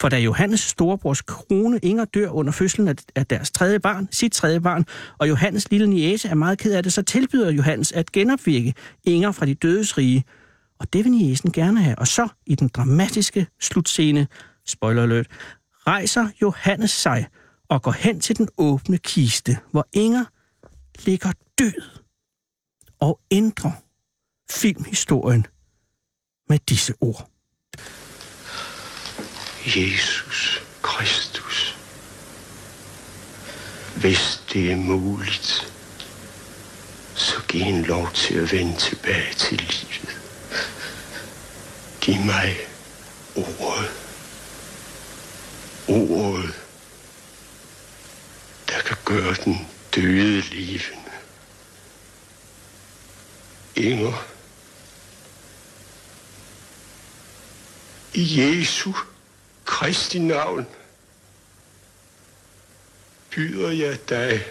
[0.00, 4.60] For da Johannes storebrors krone Inger dør under fødslen af, deres tredje barn, sit tredje
[4.60, 4.84] barn,
[5.18, 9.32] og Johannes lille niece er meget ked af det, så tilbyder Johannes at genopvirke Inger
[9.32, 10.24] fra de dødes rige.
[10.80, 11.98] Og det vil niesen gerne have.
[11.98, 14.26] Og så, i den dramatiske slutscene,
[14.66, 15.26] spoiler alert,
[15.86, 17.26] rejser Johannes sig
[17.68, 20.24] og går hen til den åbne kiste, hvor Inger
[21.04, 22.00] ligger død
[23.00, 23.72] og ændrer
[24.50, 25.46] filmhistorien
[26.48, 27.30] med disse ord.
[29.66, 31.78] Jesus Kristus.
[33.96, 35.72] Hvis det er muligt,
[37.14, 40.20] så giv en lov til at vende tilbage til livet.
[42.00, 42.56] Giv mig
[43.36, 43.90] ordet.
[45.88, 46.67] Ordet,
[48.68, 49.56] der kan gøre den
[49.94, 51.10] døde levende.
[53.76, 54.26] Inger.
[58.14, 58.92] I Jesu
[59.64, 60.66] Kristi navn
[63.30, 64.44] byder jeg dig.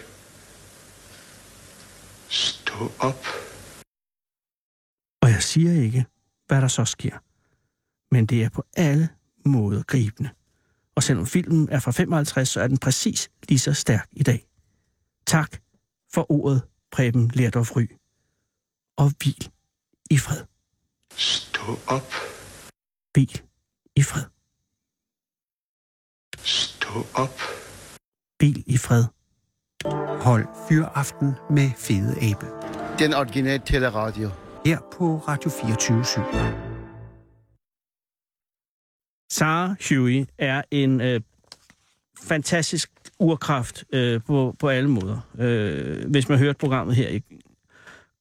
[2.30, 3.26] Stå op.
[5.22, 6.06] Og jeg siger ikke,
[6.48, 7.18] hvad der så sker.
[8.12, 9.10] Men det er på alle
[9.46, 10.30] måder gribende.
[10.98, 14.48] Og selvom filmen er fra 55, så er den præcis lige så stærk i dag.
[15.26, 15.58] Tak
[16.14, 17.86] for ordet, Preben Lerdorf Ry.
[18.98, 19.50] Og hvil
[20.12, 20.44] i fred.
[21.16, 22.12] Stå op.
[23.14, 23.42] Hvil
[23.96, 24.24] i fred.
[26.38, 27.40] Stå op.
[28.38, 29.06] Hvil i fred.
[30.22, 32.46] Hold fyraften med Fede Abe.
[33.00, 34.30] Den originale teleradio.
[34.66, 36.67] Her på Radio 24
[39.30, 41.22] Sarah Huey er en øh,
[42.24, 45.20] fantastisk urkraft øh, på, på alle måder.
[45.40, 47.22] Øh, hvis man hørte programmet her i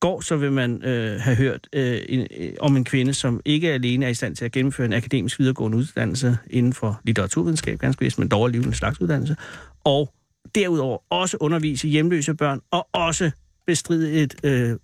[0.01, 3.73] går, så vil man øh, have hørt øh, en, øh, om en kvinde, som ikke
[3.73, 8.01] alene er i stand til at gennemføre en akademisk videregående uddannelse inden for litteraturvidenskab, ganske
[8.01, 9.37] vist, men dog alligevel en slags uddannelse,
[9.85, 10.13] og
[10.55, 13.31] derudover også undervise hjemløse børn, og også
[13.67, 14.77] bestride et øh,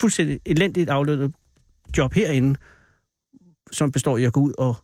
[0.00, 1.32] fuldstændig elendigt aflønnet
[1.98, 2.58] job herinde,
[3.72, 4.76] som består i at gå ud og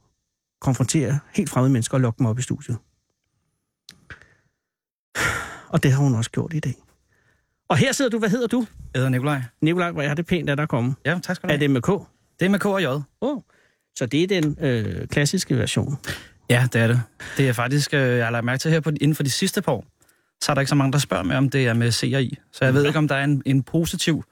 [0.65, 2.77] konfrontere helt fremmede mennesker og lokke dem op i studiet.
[5.69, 6.75] Og det har hun også gjort i dag.
[7.69, 8.67] Og her sidder du, hvad hedder du?
[8.95, 9.43] Jeg hedder Nikolaj.
[9.61, 10.93] Nikolaj, hvor er det pænt, at der kommer.
[11.07, 11.61] Ja, tak skal du Er have.
[11.63, 11.87] det med K?
[12.41, 12.87] Det er med K og J.
[13.21, 13.41] Oh.
[13.97, 15.97] Så det er den øh, klassiske version.
[16.51, 17.03] Ja, det er det.
[17.37, 19.63] Det er faktisk, øh, jeg har lagt mærke til her på, inden for de sidste
[19.63, 19.85] par år,
[20.43, 22.23] så er der ikke så mange, der spørger mig, om det er med C og
[22.23, 22.39] I.
[22.53, 24.25] Så jeg ved ikke, om der er en, en positiv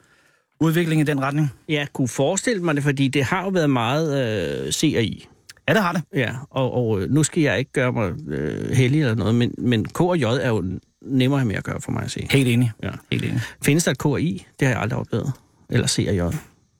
[0.60, 1.52] udvikling i den retning.
[1.68, 5.28] Jeg kunne forestille mig det, fordi det har jo været meget øh, C og I.
[5.68, 6.02] Ja, det har det.
[6.14, 9.54] Ja, og, og øh, nu skal jeg ikke gøre mig øh, heldig eller noget, men,
[9.58, 10.64] men K og J er jo
[11.02, 12.26] nemmere med at gøre for mig at se.
[12.30, 12.72] Helt enig.
[12.82, 12.90] Ja.
[13.12, 13.40] Helt enig.
[13.64, 14.46] Findes der et K og I?
[14.60, 15.32] Det har jeg aldrig oplevet.
[15.70, 16.20] Eller C og J.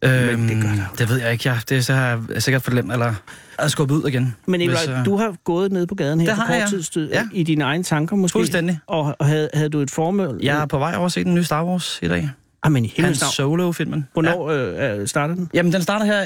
[0.05, 1.49] Øhm, det gør der det ved jeg ikke.
[1.49, 3.15] Ja, det er så har jeg sikkert forlemt, eller
[3.59, 4.37] er skubbet ud igen.
[4.47, 7.11] Men Nicolaj, Hvis, øh, du har gået ned på gaden her for kort tid stød,
[7.11, 7.29] Ja.
[7.33, 8.33] i dine egne tanker måske.
[8.35, 8.79] Fuldstændig.
[8.87, 10.39] Og, og havde, havde du et formål?
[10.43, 12.31] Jeg er på vej over at se den nye Star Wars i dag.
[12.65, 13.33] Ah, men i Han himlens navn.
[13.33, 14.09] Solo-filmen.
[14.13, 15.51] Hvornår øh, øh, starter den?
[15.55, 16.23] Jamen, den starter her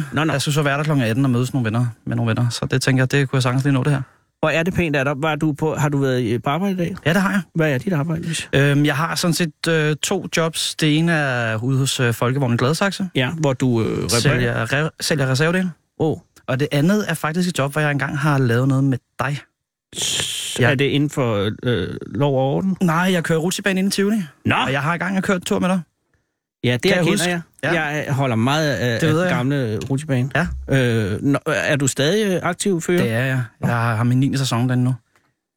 [0.00, 0.14] 18.30.
[0.14, 0.32] Nå, nå.
[0.32, 0.90] Jeg skulle så være der kl.
[1.02, 2.48] 18 og mødes nogle venner, med nogle venner.
[2.48, 4.02] Så det tænker jeg, det kunne jeg sagtens lige nå det her.
[4.40, 6.74] Hvor er det pænt, at der var du på, har du været i- på arbejde
[6.74, 6.96] i dag?
[7.06, 7.40] Ja, det har jeg.
[7.54, 8.28] Hvad er dit arbejde?
[8.52, 10.74] Øhm, jeg har sådan set øh, to jobs.
[10.74, 13.08] Det ene er ude hos øh, Folkevognen Gladsaxe.
[13.14, 14.08] Ja, hvor du øh, reparerer.
[14.66, 15.70] Sælger, re- sælger reservedele.
[15.98, 16.18] Oh.
[16.46, 19.38] Og det andet er faktisk et job, hvor jeg engang har lavet noget med dig.
[20.58, 20.70] Ja.
[20.70, 22.76] Er det inden for øh, lov og orden?
[22.82, 24.16] Nej, jeg kører rutsjebane ind i Tivoli.
[24.44, 24.54] Nå!
[24.54, 25.80] Og jeg har engang kørt en tur med dig.
[26.64, 27.30] Ja, det Kan jeg erkender huske?
[27.30, 27.40] jeg.
[27.74, 27.82] Ja.
[27.82, 29.28] Jeg holder meget af, Det af jeg.
[29.30, 30.30] gamle rutsjebane.
[30.68, 30.76] Ja.
[30.76, 33.02] Øh, nå, er du stadig aktiv fører?
[33.02, 33.42] Det er jeg.
[33.60, 34.36] Jeg har min 9.
[34.36, 34.94] sæson derinde nu.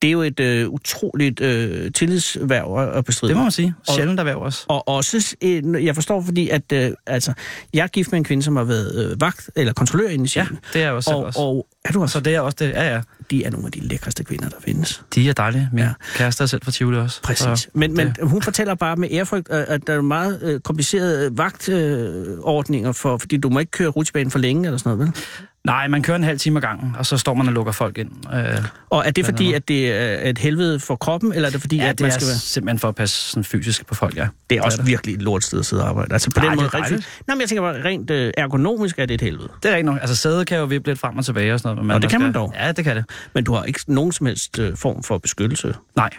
[0.02, 3.30] det er jo et øh, utroligt øh, tillidshverv at- at bestride.
[3.30, 3.74] Det må man sige.
[3.96, 4.66] Sjældent erhverv også.
[4.68, 7.34] Og også, øh, jeg forstår, fordi at, øh, altså,
[7.74, 10.30] jeg er gift med en kvinde, som har været øh, vagt eller kontrollør inde i
[10.36, 11.40] Ja, det er jeg også og, også.
[11.40, 12.70] og er du også, Så det er også det.
[12.70, 13.02] Ja, ja.
[13.32, 15.04] de er nogle af de lækreste kvinder, der findes.
[15.16, 15.70] De er dejlige.
[15.74, 15.90] Min Ja.
[16.16, 17.22] kæreste er selv fra Tivoli også.
[17.22, 17.60] Præcis.
[17.60, 21.38] Så Men, men hun fortæller bare med ærefrygt, øh, at der er meget øh, komplicerede
[21.38, 25.24] vagtordninger, for, fordi du må ikke køre rutsjebanen for længe eller sådan noget, vel?
[25.66, 27.98] Nej, man kører en halv time ad gangen, og så står man og lukker folk
[27.98, 28.12] ind.
[28.34, 31.62] Øh, Og er det fordi, at det er et helvede for kroppen, eller er det
[31.62, 32.36] fordi, ja, at det man er skal være...
[32.38, 34.28] simpelthen for at passe sådan fysisk på folk, ja.
[34.50, 34.88] Det er også det.
[34.88, 36.14] virkelig et lort sted at sidde og arbejde.
[36.14, 36.98] Altså på Nej, den måde det er rigtig...
[37.28, 39.48] Nej, men jeg tænker bare, rent øh, ergonomisk er det et helvede.
[39.64, 39.98] Det er ikke nok.
[40.02, 41.79] Altså sædet kan jo vippe lidt frem og tilbage og sådan noget.
[41.84, 42.54] Men Nå, det kan man dog.
[42.60, 43.06] Ja, det kan det.
[43.34, 45.76] Men du har ikke nogen som helst øh, form for beskyttelse.
[45.96, 46.10] Nej,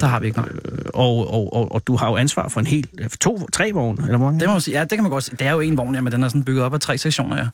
[0.00, 0.60] der har vi ikke noget.
[0.72, 2.86] Øh, og, og, og, og du har jo ansvar for en hel...
[2.98, 4.40] øh, For to, tre vogne, eller hvor mange?
[4.40, 4.76] Det må man sige.
[4.78, 5.36] Ja, det kan man godt sige.
[5.36, 7.36] Det er jo en vogn, ja, men den er sådan bygget op af tre sektioner,
[7.36, 7.46] ja.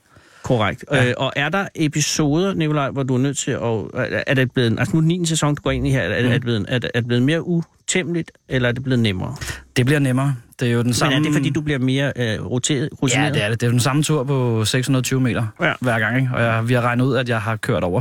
[0.47, 0.85] Korrekt.
[0.93, 1.09] Ja.
[1.09, 3.61] Øh, og er der episoder, Nikolaj, hvor du er nødt til at...
[3.95, 4.79] Er er det blevet...
[4.79, 5.27] Altså nu det 9.
[5.27, 6.01] sæson, du går ind i her.
[6.03, 6.29] Er, mm.
[6.29, 9.37] er, det, blevet, er, er det blevet mere utæmmeligt, eller er det blevet nemmere?
[9.77, 10.35] Det bliver nemmere.
[10.61, 11.15] Det er jo den samme...
[11.15, 13.35] Men er det, fordi du bliver mere øh, roteret, Ja, rutineret?
[13.35, 13.61] det er det.
[13.61, 15.73] Det er jo den samme tur på 620 meter Ja.
[15.81, 16.31] hver gang, ikke?
[16.35, 18.01] Og jeg, vi har regnet ud, at jeg har kørt over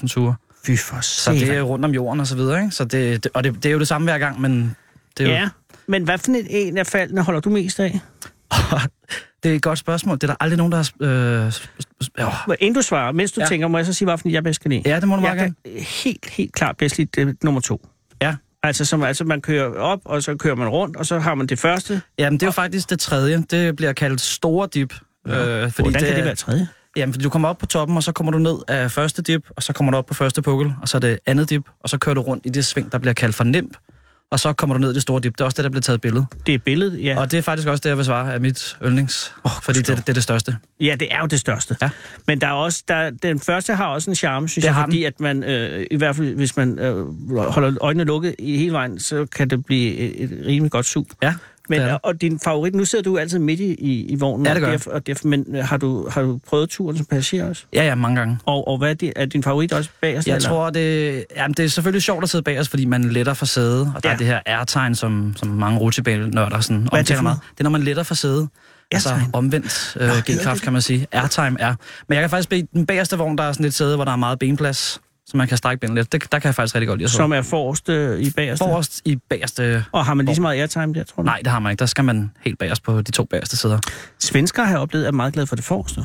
[0.00, 0.34] 44.000 ture.
[0.66, 2.74] Fy for Så det er rundt om jorden og så videre, ikke?
[2.74, 4.76] Så det, det, og det, det er jo det samme hver gang, men
[5.18, 5.48] det er jo, Ja,
[5.86, 8.00] men hvad for et en af faldene holder du mest af?
[9.42, 10.16] Det er et godt spørgsmål.
[10.16, 10.90] Det er der aldrig nogen, der har...
[11.00, 11.52] Øh,
[12.48, 13.46] øh, Inden du svarer, mens du ja.
[13.46, 14.82] Tænker, må jeg så sige, hvorfor jeg bedst kan lide?
[14.86, 15.80] ja, det må du meget jeg gerne.
[15.80, 17.86] helt, helt klart bedst lide det, nummer to.
[18.22, 18.36] Ja.
[18.62, 21.46] Altså, som, altså, man kører op, og så kører man rundt, og så har man
[21.46, 22.02] det første.
[22.18, 23.44] Jamen, det er jo faktisk det tredje.
[23.50, 24.94] Det bliver kaldt store dip.
[25.28, 25.64] Ja.
[25.64, 26.68] Øh, fordi Hvordan kan det være tredje?
[26.96, 29.42] Jamen, fordi du kommer op på toppen, og så kommer du ned af første dip,
[29.50, 31.88] og så kommer du op på første pukkel, og så er det andet dip, og
[31.88, 33.76] så kører du rundt i det sving, der bliver kaldt for nimp,
[34.32, 35.32] og så kommer du ned i det store dip.
[35.32, 36.26] Det er også det, der bliver taget billede.
[36.46, 37.20] Det er billedet, ja.
[37.20, 39.34] Og det er faktisk også det, jeg vil svare, er mit yndlings.
[39.44, 40.56] Oh, fordi det, det er det største.
[40.80, 41.76] Ja, det er jo det største.
[41.82, 41.90] Ja.
[42.26, 44.82] Men der er også, der, den første har også en charme, synes Det jeg, har
[44.82, 47.06] fordi at man, øh, i hvert fald hvis man øh,
[47.50, 51.06] holder øjnene lukket i hele vejen, så kan det blive et, et rimelig godt sug.
[51.22, 51.34] Ja,
[51.78, 51.98] Men, det det.
[52.02, 54.46] og din favorit, nu sidder du altid midt i, i, i vognen.
[54.46, 57.06] Ja, det gør og derfor, og derfor, men har du, har du prøvet turen som
[57.06, 57.64] passager også?
[57.74, 58.38] Ja, ja, mange gange.
[58.46, 60.28] Og, og hvad er, det, er din favorit også bagerst?
[60.28, 60.48] Jeg eller?
[60.48, 63.46] tror, det, jamen, det er selvfølgelig sjovt at sidde bag os, fordi man letter for
[63.46, 64.14] sæde, og der Ja.
[64.14, 67.38] er det her airtime, som, som mange rutsjebanenørder sådan er det omtaler for meget.
[67.52, 68.48] Det er, når man letter for sæde.
[68.94, 71.06] Altså omvendt øh, Nå, G-kraft, det kan man sige.
[71.12, 71.74] Airtime er.
[72.08, 74.12] Men jeg kan faktisk bede den bagerste vogn, der er sådan et sæde, hvor der
[74.12, 76.12] er meget benplads, så man kan strække benene lidt.
[76.12, 77.10] Det, der kan jeg faktisk rigtig godt lide.
[77.10, 78.64] Som er forrest øh, i bagerste?
[78.64, 79.84] Forrest i bagerste...
[79.92, 81.26] Og har man lige så meget airtime der, tror du?
[81.26, 81.80] Nej, det har man ikke.
[81.80, 83.78] Der skal man helt bagerst på de to bagerste sæder.
[84.18, 86.04] Svensker har jeg oplevet, er meget glade for det forreste.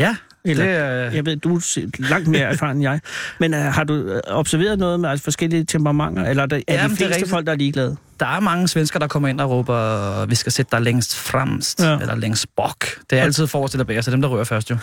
[0.00, 1.10] Ja, Eller, det er...
[1.10, 3.00] Jeg ved, du er langt mere erfaren end jeg.
[3.40, 6.24] Men uh, har du øh, observeret noget med altså, forskellige temperamenter?
[6.24, 7.96] Eller er, der, er Jamen, de det er fleste folk, der er ligeglade?
[8.20, 11.80] Der er mange svensker, der kommer ind og råber, vi skal sætte dig længst fremst,
[11.80, 11.98] ja.
[11.98, 12.84] eller længst bok.
[13.10, 14.76] Det er altid forrest eller bagerst, det er dem, der rører først jo.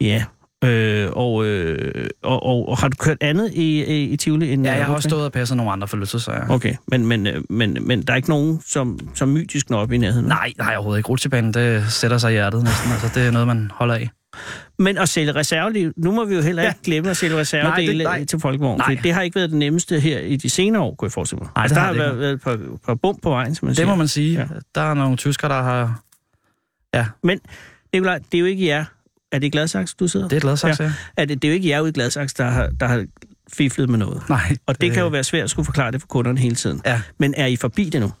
[0.00, 0.24] Ja.
[0.64, 4.52] Øh, og, øh, og, og, og har du kørt andet i, i, i Tivoli?
[4.52, 6.32] End, Ja, jeg har også stået og passet nogle andre forlystelser.
[6.50, 9.92] Okay, men, men, øh, men, men der er ikke nogen, som, som mytisk når op
[9.92, 10.26] i nærheden?
[10.26, 11.08] Nej, nej, overhovedet ikke.
[11.08, 12.92] Rutsjebanen, det sætter sig i hjertet næsten.
[12.92, 14.10] Altså, det er noget, man holder af.
[14.78, 16.68] Men at sælge reserveliv, nu må vi jo heller Ja.
[16.68, 18.24] ikke glemme at sælge reservedele Nej, det- nej.
[18.24, 18.78] til folkevogn.
[18.78, 18.98] Nej.
[19.02, 21.48] Det har ikke været det nemmeste her i de senere år, kunne jeg forestille mig.
[21.56, 23.54] Nej, altså, det der har har det været, været et par, par bump på vejen,
[23.54, 23.86] som man Det siger.
[23.86, 24.34] må man sige.
[24.34, 24.40] Ja.
[24.40, 24.46] Ja.
[24.74, 26.00] Der er nogle tyskere, der har...
[27.22, 27.40] Men,
[27.92, 28.84] Nicolaj, det er jo ikke jer.
[29.34, 30.28] Er det i Gladsaxe, du sidder?
[30.28, 30.92] Det er Gladsaxe, ja.
[31.16, 33.04] Er det, det er jo ikke jer ude i Gladsaxe, der har, der har
[33.52, 34.28] fiflet med noget.
[34.28, 34.56] Nej.
[34.66, 36.80] Og det kan jo være svært at skulle forklare det for kunderne hele tiden.
[36.86, 37.00] Ja.
[37.18, 38.12] Men er I forbi det nu?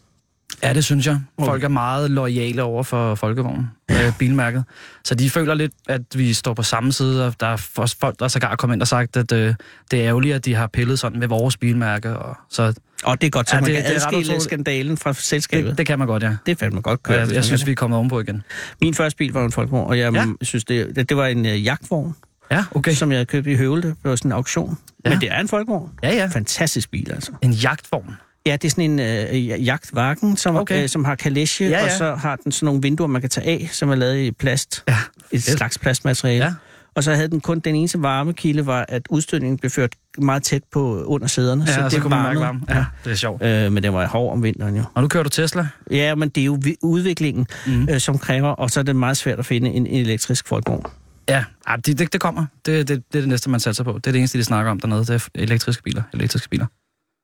[0.62, 1.20] Ja, det synes jeg.
[1.40, 4.64] Folk er meget lojale over for Folkevognen, øh, bilmærket.
[5.04, 8.18] Så de føler lidt, at vi står på samme side, og der er også folk,
[8.18, 9.54] der sågar kommet ind og sagt, at øh,
[9.90, 12.18] det er ærgerligt, at de har pillet sådan med vores bilmærke.
[12.18, 14.96] Og, så Og det er godt, så Ja, ja, man det- kan det adskille skandalen
[14.96, 15.70] fra selskabet.
[15.70, 16.36] det, Det, kan man godt, ja.
[16.46, 17.16] det er fandme godt kørt.
[17.16, 18.42] jeg, hvis jeg man synes, vi er kommet ovenpå igen.
[18.82, 20.20] Min første bil var en folkevogn, og jeg Ja.
[20.20, 20.26] ja.
[20.42, 22.14] synes, det, det, det var en uh, jagtvogn,
[22.50, 22.92] Ja, okay.
[22.92, 24.78] som jeg købte i Høvelde på sådan en auktion.
[25.04, 25.10] Ja.
[25.10, 25.90] Men det er en folkevogn.
[26.02, 26.26] Ja, ja.
[26.26, 27.32] Fantastisk bil, altså.
[27.42, 28.14] En jagtvogn.
[28.46, 30.82] Ja, det er sådan en uh, jagtvagen, som, Okay.
[30.82, 31.84] uh, som har kalesje, Ja, ja, ja.
[31.84, 34.30] og så har den sådan nogle vinduer, man kan tage af, som er lavet i
[34.30, 34.82] plast.
[34.88, 34.92] Ja.
[35.32, 35.56] Et Fedt.
[35.58, 36.44] slags plastmateriale.
[36.44, 36.52] Ja.
[36.94, 40.62] Og så havde den kun den eneste varmekilde, var, at udstødningen blev ført meget tæt
[40.72, 41.64] på under sæderne.
[41.66, 42.60] Ja, så, så kunne man mærke varme.
[42.68, 43.42] Ja, det er sjovt.
[43.42, 44.82] Øh, men det var hård om vinteren jo.
[44.94, 45.66] Og nu kører du Tesla.
[45.90, 47.88] Ja, men det er jo vi- udviklingen, mm.
[47.90, 50.84] øh, som kræver, og så er det meget svært at finde en, en elektrisk folkevogn.
[51.28, 51.44] Ja,
[51.86, 52.46] det, det, det kommer.
[52.66, 53.92] Det, det, det er det næste, man satser på.
[53.92, 55.00] Det er det eneste, de snakker om dernede.
[55.04, 56.02] Det er elektriske biler.
[56.12, 56.66] Elektriske biler.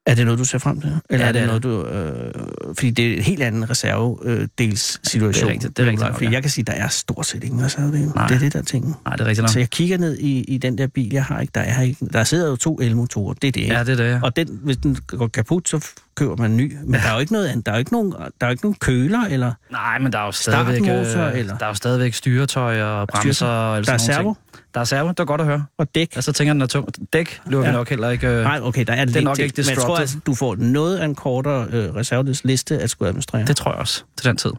[0.06, 0.90] Er det noget, du ser frem til?
[1.10, 1.86] Eller Ja, er det, det er noget, du...
[1.86, 5.48] Øh, fordi det er en helt anden reservedels situation.
[5.48, 6.32] Det er rigtigt, det er rigtigt nok, Fordi ja.
[6.32, 8.08] jeg kan sige, der er stort set ingen reservedel.
[8.14, 8.26] Nej.
[8.26, 8.94] Det er det, der er tingen.
[9.04, 9.50] Nej, det er rigtigt nok.
[9.50, 11.50] Så jeg kigger ned i, i den der bil, jeg har ikke.
[11.54, 13.60] Der, er ikke, der sidder jo to elmotorer, det er det.
[13.60, 13.74] ikke?
[13.74, 14.20] Ja, det er det, ja.
[14.22, 16.76] Og den, hvis den går kaput, så køber man en ny.
[16.84, 17.00] Men ja.
[17.00, 17.66] der er jo ikke noget andet.
[17.66, 20.24] Der er jo ikke nogen, der er ikke nogen køler, eller Nej, men der er
[20.24, 21.56] jo stadigvæk, øh, eller?
[21.58, 24.36] der er jo stadigvæk styretøj og bremser og alle der er sådan servo ting.
[24.74, 25.64] Der er servo, det er godt at høre.
[25.78, 26.14] og dæk.
[26.14, 26.88] Jeg så tænker, den er tung.
[27.12, 27.70] Dæk løber ja.
[27.70, 28.28] vi nok heller ikke...
[28.28, 30.00] Øh, Nej, okay, der er, er lidt nok til, ikke Men jeg tror, disrupted.
[30.00, 33.44] altså, du får noget af en kortere øh, reservedelsliste at skulle administrere.
[33.46, 34.50] det tror jeg også, til den tid.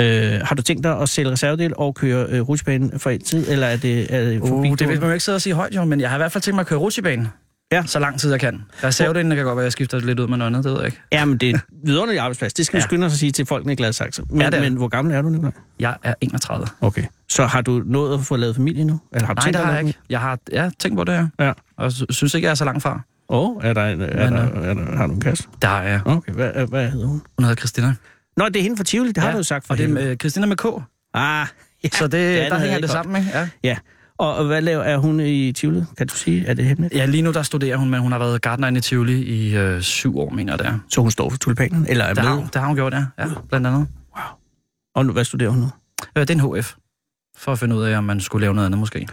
[0.00, 3.50] Øh, har du tænkt dig at sælge reservedel og køre øh, rutsjebanen for en tid,
[3.50, 4.70] eller er det, er det forbi?
[4.70, 6.18] Uh, det vil man jo ikke sidde og sige højt, jo, men jeg har i
[6.18, 7.30] hvert fald tænkt mig at køre rutsjebane.
[7.72, 7.82] Ja.
[7.86, 8.62] Så lang tid jeg kan.
[8.84, 10.86] Reservedelen kan godt være, at jeg skifter lidt ud med noget andet, det ved jeg
[10.86, 11.00] ikke.
[11.12, 12.52] Ja, men det er et vidunderligt arbejdsplads.
[12.54, 12.78] Det skal ja.
[12.78, 12.86] vi Ja.
[12.86, 14.22] skynde os at sige til folkene i Gladsaxe.
[14.30, 15.52] Men, Ja, det men hvor gammel er du nu?
[15.80, 16.66] Jeg er 31.
[16.80, 17.04] Okay.
[17.28, 19.00] Så har du nået at få lavet familie nu?
[19.12, 19.98] Eller har du Nej, tænkt det har jeg ikke.
[20.10, 21.26] Jeg har ja, tænkt på det her.
[21.46, 21.52] Ja.
[21.76, 23.00] Og sy- synes ikke, jeg er så langt fra.
[23.28, 25.44] Åh, oh, er der, en, er, Men, der, er der, har du en kæreste?
[25.62, 26.00] Der er jeg.
[26.04, 27.22] Okay, hvad, hvad hedder hun?
[27.38, 27.94] Hun hedder Christina.
[28.36, 29.32] Nå, det er hende fra Tivoli, det har ja.
[29.32, 30.64] du jo sagt for Og det er med, Christina med K.
[31.14, 31.46] Ah,
[31.84, 33.38] ja, Så det, det der hænger det sammen, ikke?
[33.38, 33.48] Ja.
[33.64, 33.76] Ja.
[34.22, 35.82] Og, hvad laver er hun i Tivoli?
[35.98, 36.94] Kan du sige, er det hemmeligt?
[36.94, 39.80] ja, lige nu der studerer hun, men hun har været gartner i Tivoli i øh,
[39.80, 40.78] syv år, mener jeg det er.
[40.88, 41.86] Så hun står for tulipanen?
[41.88, 42.22] Eller er med?
[42.22, 43.04] har, det har hun gjort, ja.
[43.18, 43.86] ja blandt andet.
[44.94, 45.68] Og nu, hvad studerer hun nu?
[46.16, 46.74] Øh, det er en HF.
[47.36, 49.08] for at finde ud af, om man skulle lave noget andet måske.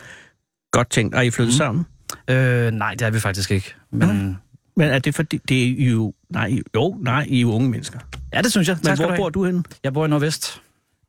[0.71, 1.15] Godt tænkt.
[1.15, 1.57] Og I flyttet mm.
[1.57, 1.85] sammen?
[2.27, 3.75] Øh, nej, det er vi faktisk ikke.
[3.91, 4.37] Men,
[4.75, 6.13] Men er det fordi, det er jo...
[6.29, 7.99] Nej, jo, nej, I er jo unge mennesker.
[8.33, 8.75] ja, det synes jeg.
[8.75, 9.63] Men Tak hvor du bor du henne?
[9.83, 10.61] Jeg bor i Nordvest.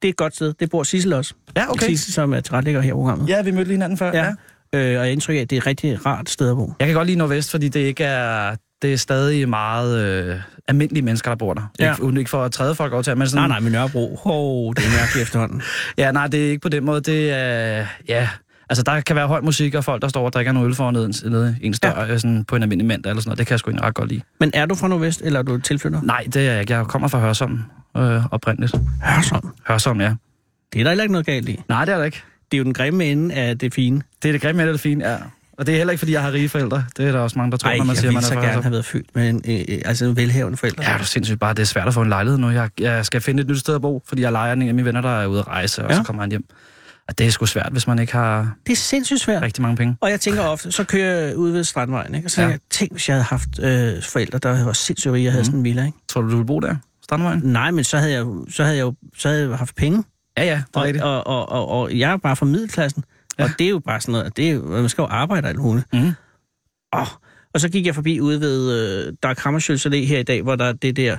[0.03, 0.53] Det er et godt sted.
[0.61, 1.35] Det bor Sissel også.
[1.57, 1.87] Ja, okay.
[1.87, 3.29] Sissel, som er tilrettelægger her i programmet.
[3.29, 4.11] Ja, vi mødte lige hinanden før.
[4.15, 4.25] Ja.
[4.25, 4.33] ja.
[4.75, 6.73] Øh, og jeg indtryk af, at det er et rigtig rart sted at bo.
[6.79, 8.57] Jeg kan godt lide Nordvest, fordi det ikke er...
[8.83, 10.37] Det er stadig meget øh,
[10.69, 11.73] almindelige mennesker, der bor der.
[11.79, 11.95] Ja.
[12.07, 13.41] Ikke, ikke for at træde folk over til, men sådan...
[13.41, 14.19] Nej, nej, men Nørrebro.
[14.23, 15.63] Hov, det er mærkeligt efterhånden.
[15.99, 17.01] Ja, nej, det er ikke på den måde.
[17.01, 17.87] Det er...
[18.09, 18.29] Ja,
[18.71, 20.91] altså der kan være høj musik, og folk, der står og drikker en øl for
[20.91, 22.19] nede, nede en større, ja.
[22.19, 23.39] sådan på en almindelig mandag eller sådan noget.
[23.39, 24.21] Det kan jeg sgu egentlig ret godt lide.
[24.41, 26.01] Men er du fra Nordvest, eller er du tilflytter?
[26.03, 26.73] Nej, det er jeg ikke.
[26.73, 27.61] Jeg kommer fra Hørsholm
[27.97, 28.75] øh, oprindeligt.
[29.03, 29.49] Hørsholm.
[29.69, 30.15] Hørsholm, ja.
[30.73, 31.61] Det er der heller ikke noget galt i.
[31.69, 32.23] Nej, det er der ikke.
[32.51, 34.03] Det er jo den grimme ende af det fine.
[34.23, 35.17] Det er det grimme, eller det fine, ja.
[35.59, 36.85] Og det er heller ikke, fordi jeg har rige forældre.
[36.97, 38.35] Det er der også mange, der tror, Ej, når man siger, ville man er så
[38.35, 40.85] gerne have været født med en, øh, øh, altså en velhavende forældre.
[40.85, 41.55] Ja, det er sindssygt bare.
[41.55, 42.51] Det er svært at få en lejlighed nu.
[42.51, 44.85] Jeg, jeg skal finde et nyt sted at bo, fordi jeg leger en af mine
[44.85, 45.97] venner, der er ude at rejse, og Ja.
[45.97, 46.45] så kommer han hjem.
[47.09, 49.43] Og det er sgu svært, hvis man ikke har Det er sindssygt svært.
[49.43, 49.97] rigtig mange penge.
[50.01, 52.27] Og jeg tænker ofte, så kører jeg ud ved Strandvejen, ikke?
[52.27, 52.49] og så Ja.
[52.49, 55.45] jeg, tænk, hvis jeg havde haft øh, forældre, der var sindssygt rige, og havde Mhm.
[55.45, 55.99] sådan en villa, ikke?
[56.09, 56.77] Tror du, du vil bo der?
[57.11, 57.41] Strandvejen?
[57.45, 60.05] Nej, men så havde jeg, så havde jeg jo så havde jeg haft penge.
[60.37, 61.05] Ja, ja, det er Og, rigtigt.
[61.05, 63.05] og, og, og, og, jeg er bare fra middelklassen.
[63.39, 63.45] Ja.
[63.45, 65.87] Og det er jo bare sådan noget, det er jo, man skal jo arbejde muligt.
[65.93, 66.13] Mhm.
[66.93, 67.07] Oh.
[67.55, 70.43] Og så gik jeg forbi ude ved, øh, der er Krammersjøls Allé her i dag,
[70.43, 71.17] hvor der er det der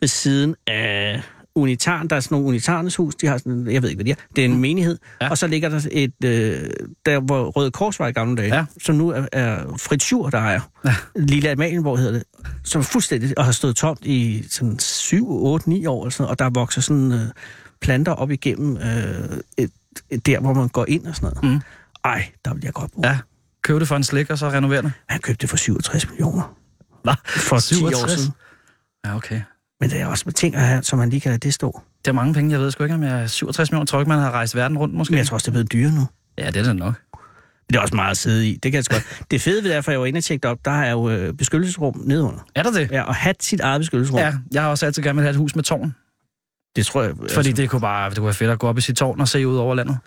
[0.00, 1.22] ved siden af
[1.56, 2.10] Unitaren.
[2.10, 4.24] Der er sådan nogle Unitarens hus, de har sådan, jeg ved ikke, hvad de er.
[4.36, 4.98] Det er en menighed.
[5.20, 5.30] Ja.
[5.30, 6.70] Og så ligger der et, øh,
[7.06, 8.64] der hvor Røde Kors var i gamle dage, Ja.
[8.82, 10.60] som nu er, er Fritz Schur, der ejer.
[10.84, 10.94] Ja.
[11.16, 12.22] Lille Amalienborg hedder det.
[12.64, 16.30] Som er fuldstændig, og har stået tomt i sådan 7, 8, 9 år, eller sådan,
[16.30, 17.20] og der vokser sådan øh,
[17.80, 19.70] planter op igennem øh, et,
[20.10, 21.54] et, der, hvor man går ind og sådan noget.
[21.54, 21.60] Mm.
[22.04, 23.00] Ej, der vil jeg godt bo.
[23.04, 23.18] Ja.
[23.62, 24.92] Køb det for en slik, og så renovere det.
[25.08, 26.56] Han købte det for 67 millioner.
[27.02, 27.14] Hvad?
[27.26, 28.20] For 10 år 67?
[28.20, 28.32] siden.
[29.06, 29.40] Ja, okay.
[29.80, 31.80] Men det er også med ting så man lige kan lade det stå.
[32.04, 33.86] Det er mange penge, jeg ved sgu ikke, om jeg er 67 millioner.
[33.86, 35.12] Tror ikke, man har rejst verden rundt, måske?
[35.12, 36.06] Men jeg tror også, det er blevet dyre nu.
[36.38, 36.94] Ja, det er det nok.
[37.68, 38.56] Det er også meget at sidde i.
[38.62, 39.22] Det kan jeg godt.
[39.30, 42.00] Det fede ved derfor, jeg var inde og tjekke op, der er jo øh, beskyttelsesrum
[42.04, 42.46] nedenunder.
[42.54, 42.90] Er der det?
[42.90, 44.18] Ja, og have sit eget beskyttelsesrum.
[44.18, 45.94] Ja, jeg har også altid gerne vil have et hus med tårn.
[46.76, 47.14] Det tror jeg.
[47.30, 49.28] Fordi det kunne bare det kunne være fedt at gå op i sit tårn og
[49.28, 49.98] se ud over landet.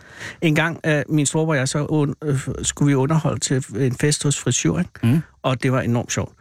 [0.41, 3.95] En gang, øh, min storebror og jeg, så un, øh, skulle vi underholde til en
[3.95, 4.85] fest hos ikke?
[5.03, 5.21] Mm.
[5.43, 6.33] og det var enormt sjovt.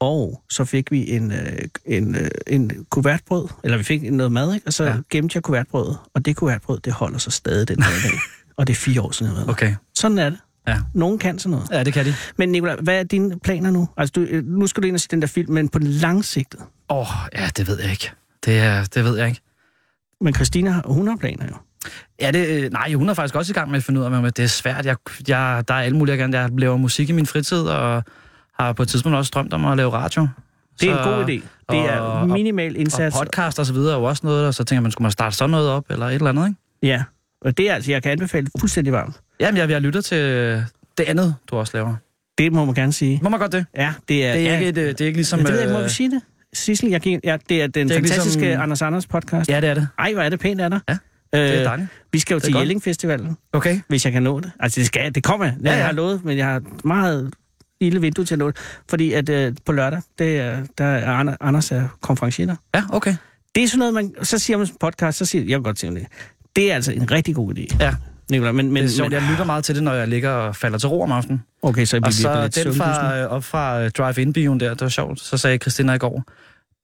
[0.00, 4.54] Og så fik vi en, øh, en, øh, en kuvertbrød, eller vi fik noget mad,
[4.54, 4.66] ikke?
[4.66, 4.96] og så Ja.
[5.10, 5.98] gemte jeg kuvertbrødet.
[6.14, 8.18] Og det kuvertbrød, det holder sig stadig den i dag.
[8.56, 9.48] Og det er fire år siden, jeg har.
[9.48, 9.74] Okay.
[9.94, 10.38] Sådan er det.
[10.68, 10.76] Ja.
[10.94, 11.70] Nogen kan sådan noget.
[11.70, 12.14] Ja, det kan de.
[12.38, 13.88] Men Nicolaj, hvad er dine planer nu?
[13.96, 15.86] Altså, du, øh, nu skal du ind og se den der film, men på den
[15.86, 16.60] lange sigtet.
[16.90, 18.10] Åh, oh, ja, det ved jeg ikke.
[18.44, 19.40] Det, er, det ved jeg ikke.
[20.20, 21.54] Men Christina, hun har planer jo.
[22.20, 24.36] Ja, det, nej, hun er faktisk også i gang med at finde ud af, at
[24.36, 24.86] det er svært.
[24.86, 24.96] Jeg,
[25.28, 26.38] jeg, der er alle mulige, jeg gerne.
[26.38, 28.04] Jeg laver musik i min fritid, og
[28.58, 30.28] har på et tidspunkt også drømt om at lave radio.
[30.80, 31.42] Det er Så- en god idé.
[31.72, 33.16] Det er og- minimal Og indsats.
[33.18, 35.36] podcast og så videre er jo også noget, og så tænker man, skulle man starte
[35.36, 36.60] sådan noget op, eller et eller andet, ikke?
[36.82, 37.02] Ja,
[37.44, 39.20] og det er altså, jeg kan anbefale fuldstændig varmt.
[39.40, 40.18] Jamen, jeg, jeg lytter til
[40.98, 41.94] det andet, du også laver.
[42.38, 43.20] Det må man gerne sige.
[43.22, 43.66] Må man godt det?
[43.76, 44.32] Ja, det er...
[44.32, 45.38] Det er ja, ikke, et, øh, det er ikke ligesom...
[45.38, 46.20] Det ved jeg ikke, må øh, vi sige det?
[46.52, 49.50] Sissel, jeg gik, ja, det er den Det er ikke fantastiske ligesom- Anders Anders podcast.
[49.50, 49.88] Ja, det er det.
[49.98, 50.80] Ej, hvor er det pænt dig.
[50.88, 50.92] Ja,
[51.34, 51.88] øh, Det er dejligt.
[52.12, 52.58] Vi skal jo Det er til.
[52.58, 53.80] Jelling Festivalen, Okay.
[53.88, 54.50] hvis jeg kan nå det.
[54.60, 55.54] Altså, det, skal, det kommer jeg.
[55.64, 55.84] Ja, Jeg ja.
[55.84, 57.32] har lovet, men jeg har meget
[57.84, 58.56] lille vindue til at det.
[58.90, 62.56] Fordi at øh, på lørdag, det er, der er Ander- Anders er konferencier.
[62.74, 63.16] Ja, okay.
[63.54, 64.14] Det er sådan noget, man...
[64.22, 66.06] Så siger man som podcast, så siger jeg, godt sige det.
[66.56, 67.76] Det er altså en rigtig god idé.
[67.80, 67.94] Ja,
[68.30, 69.10] Nicolaj, men, men, det er sjovt.
[69.12, 71.42] men, Jeg lytter meget til det, når jeg ligger og falder til ro om aftenen.
[71.62, 74.70] Okay, så jeg Og bliver så lidt den fra, øh, op fra øh, Drive-In-bioen der,
[74.70, 75.20] det var sjovt.
[75.20, 76.22] Så sagde Christina i går,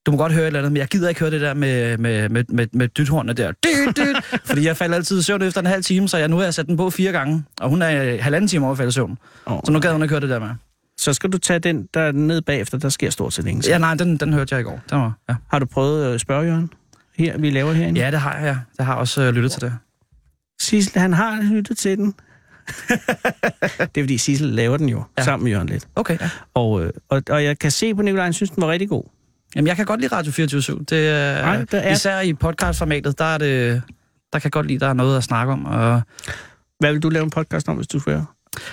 [0.06, 1.98] du må godt høre et eller andet, men jeg gider ikke høre det der med,
[1.98, 3.52] med, med, med, med dythornene der.
[3.64, 4.40] Dyt, dyt.
[4.44, 6.54] Fordi jeg falder altid i søvn efter en halv time, så jeg, nu har jeg
[6.54, 7.44] sat den på fire gange.
[7.60, 9.18] Og hun er øh, halvanden time over at falde i søvn.
[9.46, 10.48] Åh, Så nu gad hun ikke høre det der med.
[11.00, 13.70] Så skal du tage den, der er nede bagefter, der sker stort set ingenting.
[13.72, 14.80] Ja, nej, den, den hørte jeg i går.
[14.90, 15.34] Den var, ja.
[15.50, 16.70] Har du prøvet at spørge Jørgen?
[17.18, 18.00] Her, vi laver herinde?
[18.00, 18.42] ja, det har jeg.
[18.44, 18.56] ja.
[18.78, 19.72] Jeg har også øh, lyttet til det.
[20.60, 22.14] Sissel, han har lyttet til den.
[23.94, 25.24] det er fordi Sissel laver den jo, Ja.
[25.24, 25.88] sammen med Jørgen lidt.
[25.96, 26.30] Okay, ja.
[26.54, 29.04] Og, øh, og, og jeg kan se på Nicolaj, han synes, den var rigtig god.
[29.56, 33.18] Jamen, jeg kan godt lide Radio 24 Det er, Nej, der er- Især i podcastformatet,
[33.18, 33.82] der er det...
[34.32, 35.64] Der kan jeg godt lide, der er noget at snakke om.
[35.64, 36.02] Og,
[36.78, 38.26] Hvad vil du lave en podcast om, hvis du skulle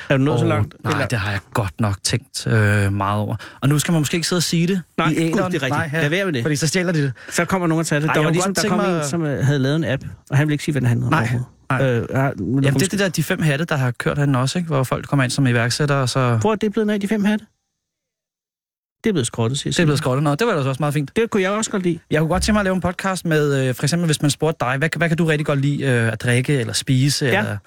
[0.09, 0.75] Er du nået så Åh, langt?
[0.83, 3.35] Nej, det har jeg godt nok tænkt øh, meget over.
[3.61, 5.51] Og nu skal man måske ikke sidde og sige det Nej, i gud, æteren.
[5.51, 5.91] det er rigtigt.
[5.91, 6.41] Nej, Lad være med det.
[6.41, 7.13] Fordi så stjæler de det.
[7.29, 8.07] Så kommer nogen og tager det.
[8.07, 10.37] Ej, der var ligesom, der kom mig- en, som øh, havde lavet en app, og
[10.37, 11.11] han ville ikke sige, hvad den handlede om.
[11.13, 11.29] Nej,
[11.69, 11.83] nej.
[11.89, 14.59] Øh, ja, Jamen, det er det der, de fem hatte, der har kørt herinde også,
[14.59, 14.67] ikke?
[14.67, 16.37] hvor folk kommer ind som iværksættere, og så...
[16.41, 17.45] Hvor er det blevet af de fem hatte?
[19.03, 20.39] Det er blevet skrottet, siger Det er blevet skrottet noget.
[20.39, 21.11] Det var da også meget fint.
[21.15, 21.99] Det kunne jeg også godt lide.
[22.11, 24.31] Jeg kunne godt tænke mig at lave en podcast med, øh, for eksempel hvis man
[24.31, 27.25] spurgte dig, hvad, hvad kan du rigtig godt lide øh, at drikke eller spise?
[27.25, 27.39] Ja.
[27.39, 27.57] Eller,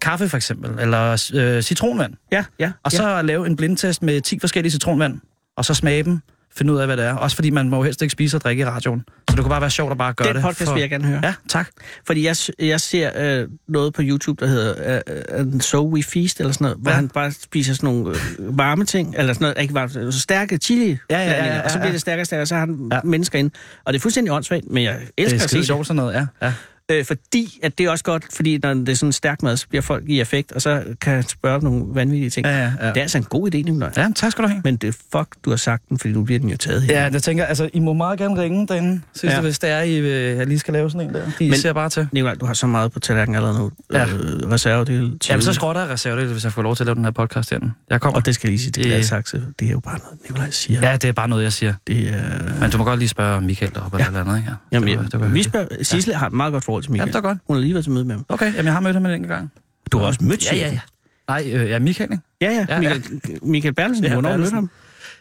[0.00, 2.14] kaffe for eksempel, eller øh, citronvand.
[2.32, 2.72] Ja, ja.
[2.84, 5.18] Og så lave en blindtest med 10 forskellige citronvand,
[5.56, 6.20] og så smage dem,
[6.56, 7.14] finde ud af, hvad det er.
[7.14, 9.04] Også fordi man må jo helst ikke spise og drikke i radioen.
[9.30, 10.42] Så det kunne bare være sjovt at bare gøre Den det.
[10.44, 11.20] podcast vil jeg gerne høre.
[11.24, 11.68] Ja, tak.
[12.06, 13.10] Fordi jeg, jeg ser
[13.42, 16.90] øh, noget på YouTube, der hedder øh, øh, So We Feast, eller sådan noget, hvor
[16.90, 16.94] Ja.
[16.96, 20.56] han bare spiser sådan nogle øh, varme ting, eller sådan noget, ikke varme, øh, stærke
[20.58, 21.82] chili Ja, ja, ja, ja, og så ja.
[21.82, 22.96] bliver det stærkere og stærkere, og så har han Ja.
[22.96, 23.00] ja.
[23.04, 23.50] mennesker ind.
[23.84, 25.66] Og det er fuldstændig åndssvagt, men jeg Det elsker er skide det.
[25.66, 26.26] sjovt sådan noget, ja.
[26.46, 26.52] ja.
[26.90, 29.68] Øh, fordi at det er også godt, fordi når det er sådan stærk mad, så
[29.68, 32.46] bliver folk i effekt, og så kan han spørge om nogle vanvittige ting.
[32.46, 32.88] Ja, ja, ja.
[32.88, 33.90] Det er altså en god idé, Nicolaj.
[33.96, 34.60] Ja, tak skal du have.
[34.64, 37.00] Men det er fuck, du har sagt den, fordi du bliver den jo taget her.
[37.02, 39.36] Ja, jeg tænker, altså, I må meget gerne ringe derinde, synes Ja.
[39.36, 39.42] ja.
[39.42, 41.22] hvis det er, I, øh, jeg lige skal lave sådan en der.
[41.38, 42.08] De Men- ser bare til.
[42.12, 43.70] Nicolaj, du har så meget på tallerkenen allerede nu.
[43.92, 44.04] Ja.
[44.06, 45.18] Øh, reservedel.
[45.28, 47.50] Jamen, så skrotter jeg reservedel, hvis jeg får lov til at lave den her podcast
[47.50, 47.72] herinde.
[47.90, 48.16] Jeg kommer.
[48.20, 49.42] Og det skal jeg lige sige, det er Det- Gladsaxe.
[49.60, 50.90] Det er jo bare noget, Nicolaj siger.
[50.90, 51.74] Ja, det er bare noget, jeg siger.
[51.86, 52.60] Det er...
[52.60, 54.02] Men du må godt lige spørge Michael deroppe Ja.
[54.02, 54.08] ja.
[54.08, 54.50] eller andet, ikke?
[54.50, 54.54] Ja.
[54.72, 56.92] Jamen, det, var, det var vi spørger, Sisle har et meget godt forhold til Ja,
[56.92, 57.08] Michael.
[57.08, 57.38] det er godt.
[57.46, 58.24] Hun har lige været til møde med ham.
[58.28, 59.52] Okay, jamen, jeg har mødt ham en enkelt gang.
[59.92, 60.80] Du har også mødt Ja, ja, ja.
[61.28, 62.22] Nej, øh, ja, Michael, ikke?
[62.40, 62.66] Ja, ja.
[62.68, 63.02] Ja, Michael,
[63.42, 64.56] Michael Bertelsen, Ja, hvornår har du mødt Bertelsen.
[64.56, 64.70] ham?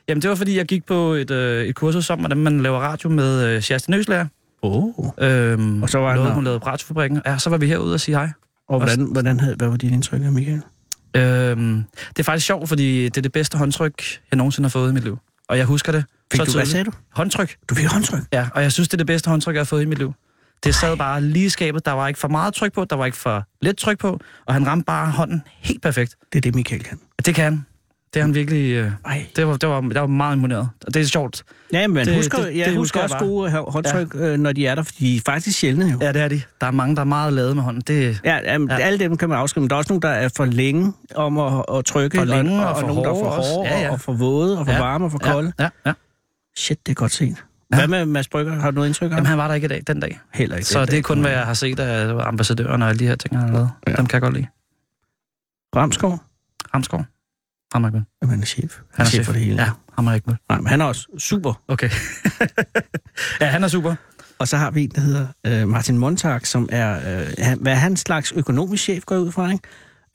[0.07, 2.79] Jamen, det var fordi, jeg gik på et, øh, et kursus om, hvordan man laver
[2.79, 4.25] radio med øh, Sjæste Nøslærer.
[4.63, 4.93] Åh.
[5.19, 6.35] Øhm, Og så var han noget, der.
[6.35, 7.21] hun lavede radiofabrikken.
[7.25, 8.29] Ja, så var vi herude og sige hej.
[8.69, 10.61] Og hvordan, hvordan havde, hvad var dit indtryk af Michael?
[11.15, 14.91] Øhm, det er faktisk sjovt, fordi det er det bedste håndtryk, jeg nogensinde har fået
[14.91, 15.17] i mit liv.
[15.49, 16.03] Og jeg husker det.
[16.31, 16.69] Fik så du, hvad tydeligt.
[16.69, 16.91] sagde du?
[17.13, 17.55] Håndtryk.
[17.69, 18.21] Du fik håndtryk.
[18.33, 20.13] Ja, og jeg synes, det er det bedste håndtryk, jeg har fået i mit liv.
[20.63, 21.85] Det sad bare lige i skabet.
[21.85, 24.53] Der var ikke for meget tryk på, der var ikke for lidt tryk på, og
[24.53, 26.15] han ramte bare hånden helt perfekt.
[26.33, 26.99] Det er det, Michael kan.
[27.25, 27.65] Det kan han.
[28.13, 28.71] Det er han virkelig...
[28.71, 29.25] Øh, Ej.
[29.35, 30.69] det, var, det, var, det var meget imponeret.
[30.87, 31.43] Og det er sjovt.
[31.73, 33.27] Ja, men Det- det, husker, det- det, det jeg husker husker jeg også bare.
[33.27, 34.35] gode hå- håndtryk, ja.
[34.37, 35.97] når de er der, fordi de er faktisk sjældne jo.
[36.01, 36.41] Ja, det er de.
[36.61, 37.81] Der er mange, der er meget lavet med hånden.
[37.87, 38.77] Det, Ja, jamen, Ja.
[38.77, 38.81] ja.
[38.83, 41.37] alle dem kan man afskrive, men der er også nogle, der er for længe om
[41.39, 42.17] at, at trykke.
[42.17, 43.91] For længe og, og for nogle, der er for hårde Ja, ja.
[43.91, 44.79] og for våde, og for Ja.
[44.79, 45.53] varme, og for ja, kolde.
[45.59, 45.93] Ja, ja.
[46.57, 47.43] Shit, det er godt set.
[47.75, 48.53] Hvad med Mads Brygger?
[48.53, 50.19] Har du noget indtryk af Jamen, han var der ikke i dag, den dag.
[50.33, 50.67] Heller ikke.
[50.67, 53.37] Så det er kun, hvad jeg har set af ambassadøren og alle de her ting,
[53.37, 53.71] han har lavet.
[53.87, 53.93] Ja.
[53.95, 54.47] Dem kan jeg godt lide.
[55.75, 56.19] Ramskov?
[56.73, 57.05] Ramskov.
[57.73, 58.03] Ham er ikke med.
[58.21, 58.77] Jamen, han er chef.
[58.77, 59.61] Han, Han er chef for det hele.
[59.61, 60.35] Ja, ham er ikke med.
[60.49, 61.61] Nej, men han er også super.
[61.67, 61.89] Okay.
[63.41, 63.95] ja, han er super.
[64.39, 67.71] Og så har vi en, der hedder øh, Martin Montag, som er, øh, han, hvad
[67.71, 69.67] er han slags økonomisk chef, går jeg ud fra, ikke?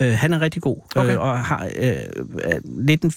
[0.02, 1.12] Øh, han er rigtig god, Okay.
[1.14, 1.92] øh, og har øh,
[2.44, 3.12] øh, lidt en,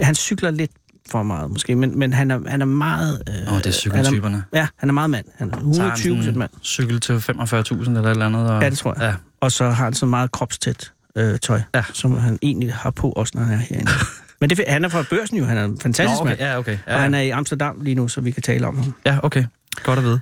[0.00, 0.70] han cykler lidt
[1.10, 3.22] for meget måske, men, men han, er, han er meget...
[3.28, 4.44] Øh, Åh, det er han er, cykeltyperne.
[4.54, 5.24] Ja, han er meget mand.
[5.36, 6.50] Han er 120 procent mand.
[6.62, 8.50] cykel til 45.000 eller et eller andet.
[8.50, 9.02] Og, Ja, det tror jeg.
[9.02, 11.84] Ja, Og så har han så meget kropstæt øh, tøj, Ja.
[11.92, 13.90] som han egentlig har på, også når han er herinde.
[14.40, 16.34] men det, han er fra børsen jo, han er en fantastisk Nå, mand.
[16.38, 16.44] okay.
[16.44, 16.78] Ja, okay.
[16.86, 18.94] Ja, Og han er i Amsterdam lige nu, så vi kan tale om ham.
[19.06, 19.44] ja, okay.
[19.82, 20.20] Godt at vide.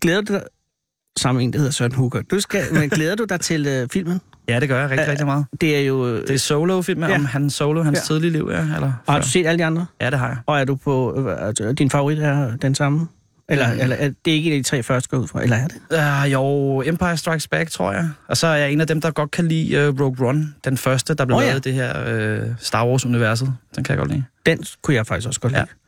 [0.00, 0.42] Glæder du dig,
[1.18, 3.88] sammen med en, der hedder Søren Hooker, du skal, men glæder du dig til øh,
[3.92, 4.20] filmen?
[4.48, 5.46] Ja, det gør jeg rigtig, Ja, rigtig meget.
[5.60, 6.06] Det er jo...
[6.08, 7.08] Øh, Det er solo-film Ja.
[7.08, 7.14] ja.
[7.14, 8.00] om hans solo, hans Ja.
[8.00, 8.04] ja.
[8.06, 8.60] tidlige liv, ja?
[8.60, 9.86] Eller, har du set alle de andre?
[10.00, 10.36] Ja, det har jeg.
[10.46, 11.24] Og er du på...
[11.28, 13.06] Øh, altså, din favorit er den samme?
[13.48, 13.80] Eller, Mm.
[13.80, 15.42] eller er det ikke en af de tre første, går ud fra?
[15.42, 16.24] Eller er det?
[16.26, 18.08] Uh, jo, Empire Strikes Back, tror jeg.
[18.28, 20.48] Og så er jeg en af dem, der godt kan lide uh, Rogue One.
[20.64, 21.48] Den første, der blev oh, ja.
[21.48, 23.52] lavet i det her uh, Star Wars-universet.
[23.76, 24.24] Den kan jeg godt lide.
[24.46, 25.58] Den kunne jeg faktisk også godt Ja.
[25.58, 25.66] lide.
[25.66, 25.81] Mm,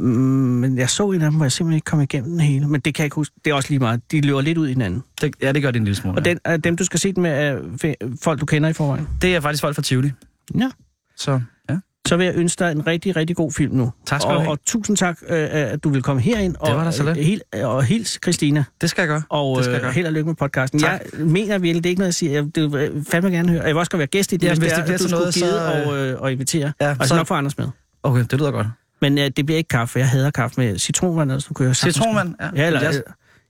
[0.00, 2.66] Men jeg så en af dem, hvor jeg simpelthen ikke kom igennem den hele.
[2.68, 3.34] Men det kan jeg ikke huske.
[3.44, 4.00] Det er også lige meget.
[4.12, 5.02] De løber lidt ud i hinanden.
[5.20, 6.18] Det, ja, det gør det en lille smule.
[6.18, 9.08] Og den, er dem, du skal se den med, er folk, du kender i forvejen.
[9.22, 10.10] Det er faktisk folk fra Tivoli.
[10.58, 10.70] Ja.
[11.16, 11.40] Så
[11.70, 11.76] ja,
[12.08, 13.92] Så vil jeg ønske dig en rigtig, rigtig god film nu.
[14.06, 14.50] Tak skal og, du have.
[14.50, 16.54] Og tusind tak, øh, at du vil komme herind.
[16.66, 17.18] Det var da så lidt.
[17.18, 18.64] Og, helt, og hils Christina.
[18.80, 19.22] det skal jeg gøre.
[19.28, 19.92] Og Det skal jeg øh, gøre.
[19.92, 20.80] held og lykke med podcasten.
[20.80, 21.00] Tak.
[21.18, 22.32] Jeg mener virkelig, det er ikke noget, jeg siger.
[22.32, 23.60] Jeg det vil fandme gerne høre.
[23.62, 25.00] Jeg vil også godt være gæst i det, Jamen, hvis det det er, bliver at
[25.00, 26.72] du til noget, så, og, øh, og invitere.
[26.80, 27.66] Ja, og så så- nok få Anders med.
[28.02, 28.66] Okay, det lyder godt.
[29.00, 29.98] Men øh, det bliver ikke kaffe.
[29.98, 31.32] Jeg hader kaffe med citronvand.
[31.32, 32.34] Altså, nu kunne jeg Citronvand?
[32.40, 32.48] Ja.
[32.56, 33.02] Ja, eller, Jeg- jeg,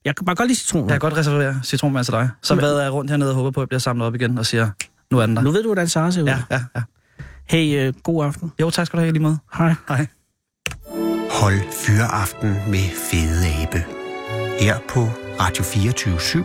[0.04, 0.90] jeg kan bare godt lide citronvand.
[0.92, 2.28] Jeg kan godt reservere citronvand til dig.
[2.42, 4.38] Så hvad er jeg rundt hernede og håber på, at jeg bliver samlet op igen
[4.38, 4.70] og siger,
[5.10, 5.42] nu er den der.
[5.42, 6.26] Nu ved du, hvordan Sara ser ud.
[6.26, 6.82] Ja, ja, ja.
[7.48, 8.52] Hey, øh, god aften.
[8.60, 9.38] Jo, tak skal du have i lige måde.
[9.58, 9.74] Hej.
[9.88, 10.06] Hej.
[11.30, 13.84] Hold Fyraften med Fede Abe.
[14.60, 15.00] Her på
[15.40, 16.44] Radio 24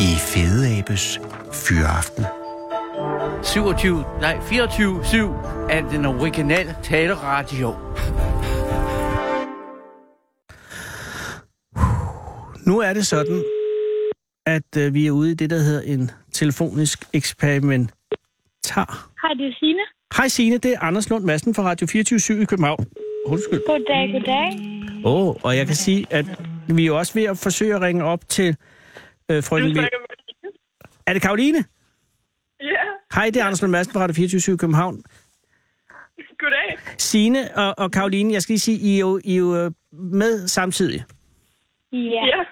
[0.00, 1.20] i Fede Abes
[1.52, 2.24] Fyraften.
[3.42, 7.74] 27, nej 24-7 af den originale taleradio.
[12.66, 13.44] Nu er det sådan,
[14.46, 19.10] at øh, vi er ude i det, der hedder en telefonisk eksperimentar.
[19.22, 19.82] Hej, det er Signe.
[20.16, 22.86] Hej Signe, det er Anders Lund Madsen fra Radio 24 i København.
[23.26, 23.60] Undskyld.
[23.66, 24.48] Goddag, goddag.
[25.04, 26.26] Åh, oh, og jeg kan sige, at
[26.68, 28.56] vi er jo også ved at forsøge at ringe op til
[29.30, 29.74] øh, frøken...
[29.74, 29.80] Vi...
[31.06, 31.64] Er det Karoline?
[32.60, 32.84] Ja,
[33.14, 35.02] Hej, det er Anders Lund Madsen fra Radio 24 i København.
[36.38, 36.78] goddag.
[36.98, 39.70] Signe og, og Karoline, jeg skal lige sige, I er jo, I er jo øh,
[39.92, 41.04] med samtidig.
[41.92, 41.98] Ja.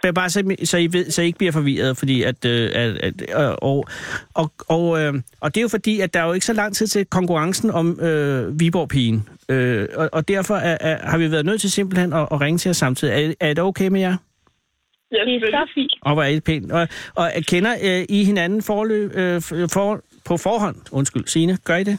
[0.05, 2.45] Men bare så, så, I ved, så I ikke bliver forvirret, fordi at...
[2.45, 3.85] Øh, at, at øh, og,
[4.35, 4.83] og, og,
[5.41, 7.71] og det er jo fordi, at der er jo ikke så lang tid til konkurrencen
[7.71, 9.29] om øh, Viborg-pigen.
[9.49, 12.59] Øh, og, og derfor er, er, har vi været nødt til simpelthen at, at ringe
[12.59, 13.15] til jer samtidig.
[13.15, 14.17] Er, er det okay med jer?
[15.13, 15.93] Ja, det er så fint.
[16.03, 16.73] Og hvor er det pænt.
[16.73, 19.43] Og, og kender øh, I hinanden forløb, øh,
[19.73, 20.01] for,
[20.31, 20.77] på forhånd?
[20.99, 21.97] Undskyld, Signe, gør I det?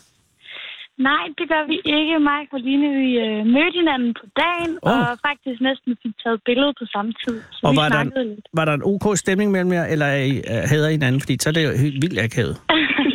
[1.10, 2.14] Nej, det gør vi ikke.
[2.30, 4.92] Mig og Karoline, vi øh, mødte hinanden på dagen, oh.
[4.92, 7.36] og faktisk næsten fik taget billede på samme tid.
[7.58, 8.46] Så Og var der, snakkede lidt.
[8.60, 11.22] var der en ok stemning mellem jer, eller er øh, hader I hinanden?
[11.24, 12.56] Fordi så er det jo helt vildt akavet.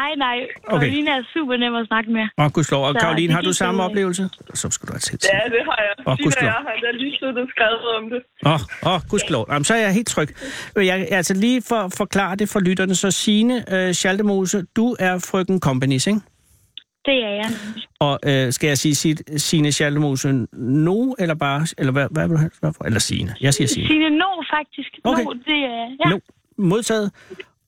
[0.00, 0.36] Ej, nej.
[0.70, 2.24] Karoline er super nem at snakke med.
[2.38, 2.84] Åh, gudskelov.
[2.88, 3.88] Og Karoline, har du samme bedre.
[3.88, 4.22] oplevelse?
[4.54, 5.24] Så skulle du have tæt.
[5.32, 5.94] Ja, det har jeg.
[6.06, 6.46] Og gudskelov.
[6.46, 8.20] jeg har da lige siddet og skrevet om det.
[8.46, 9.46] Åh, oh, oh, gudskelov.
[9.50, 10.28] Jamen, så er jeg helt tryg.
[10.76, 15.18] Jeg, altså lige for at forklare det for lytterne, så Signe øh, Schaldemose, du er
[15.30, 16.20] frøken Companies, ikke?
[17.04, 17.50] Det er jeg.
[18.00, 22.36] Og øh, skal jeg sige sit, Signe Schaldemose nu, eller bare, eller hvad, hvad vil
[22.36, 22.84] du for?
[22.84, 23.34] Eller Signe.
[23.40, 23.88] Jeg siger Signe.
[23.88, 24.90] Signe No, faktisk.
[25.04, 25.24] Okay.
[25.24, 25.96] No, det er...
[26.04, 26.10] Ja.
[26.10, 26.20] Nu,
[26.58, 27.10] modtaget.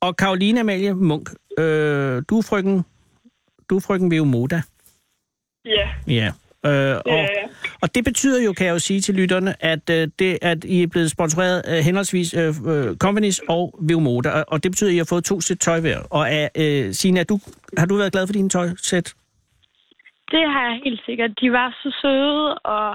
[0.05, 2.85] Og Karoline Amalie Munk, øh, du er frøken,
[3.71, 4.63] du er frøken Veomoda.
[5.67, 6.33] Ja, Ja.
[6.67, 7.29] Øh, og, jeg.
[7.81, 10.83] og det betyder jo, kan jeg jo sige til lytterne, at, øh, det, at I
[10.83, 14.95] er blevet sponsoreret af henholdsvis øh, øh, Companies og Veomoda, og, og det betyder, at
[14.95, 15.99] I har fået to sæt tøj hver.
[15.99, 17.41] Og er, øh, Signe, er du,
[17.79, 19.15] har du været glad for dine tøjsæt?
[20.35, 21.31] Det har jeg helt sikkert.
[21.41, 22.89] De var så søde, og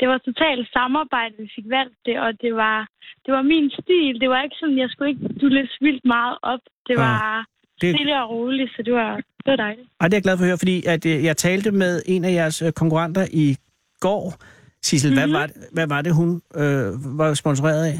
[0.00, 2.78] det var totalt samarbejde, vi fik valgt det, og det var,
[3.24, 4.14] det var min stil.
[4.22, 6.62] Det var ikke sådan, jeg skulle ikke dulle vildt meget op.
[6.88, 7.44] Det var Ah,
[7.80, 9.88] det- stille og roligt, så det var, det var dejligt.
[10.00, 12.24] Ej, det er jeg glad for at høre, fordi at, øh, jeg talte med en
[12.24, 13.56] af jeres øh, konkurrenter i
[14.00, 14.34] går.
[14.82, 15.30] Sissel, mm-hmm.
[15.30, 16.30] hvad, var det, hvad var det, hun
[16.62, 17.98] øh, var sponsoreret af?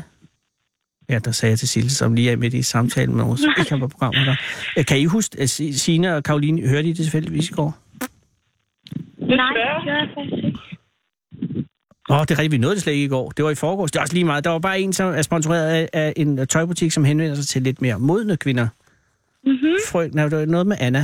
[1.11, 3.41] Ja, der sagde jeg til Sissel, som lige er midt i samtalen med os.
[3.59, 4.37] Ikke på programmet der.
[4.79, 7.79] Øh, Kan I huske, at Si- Signe og Karoline, hørte I det tilfældigvis i går?
[9.29, 10.59] Nej, det faktisk ikke.
[12.11, 13.31] Åh, det er rigtigt, vi nåede det slet ikke i går.
[13.31, 13.91] Det var i forgårs.
[13.91, 14.45] Det er også lige meget.
[14.45, 17.63] Der var bare en, som er sponsoreret af, af en tøjbutik, som henvender sig til
[17.63, 18.69] lidt mere modne kvinder.
[19.47, 19.75] Mm-hmm.
[19.91, 20.99] Frø, nej, det var noget med Anna.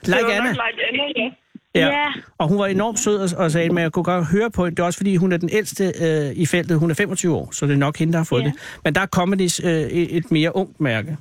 [0.00, 0.48] Det Like var Anna.
[0.52, 1.30] nok like Anna, ja.
[1.74, 1.86] Ja.
[1.86, 2.12] Ja.
[2.38, 4.76] Og hun var enormt sød og, og sagde, men jeg kunne godt høre på hende.
[4.76, 6.78] Det er også fordi, hun er den ældste øh, i feltet.
[6.78, 8.46] Hun er 25 år, så det er nok hende, der har fået Ja.
[8.46, 8.54] det.
[8.84, 11.16] Men der er Comedies øh, et mere ungt mærke.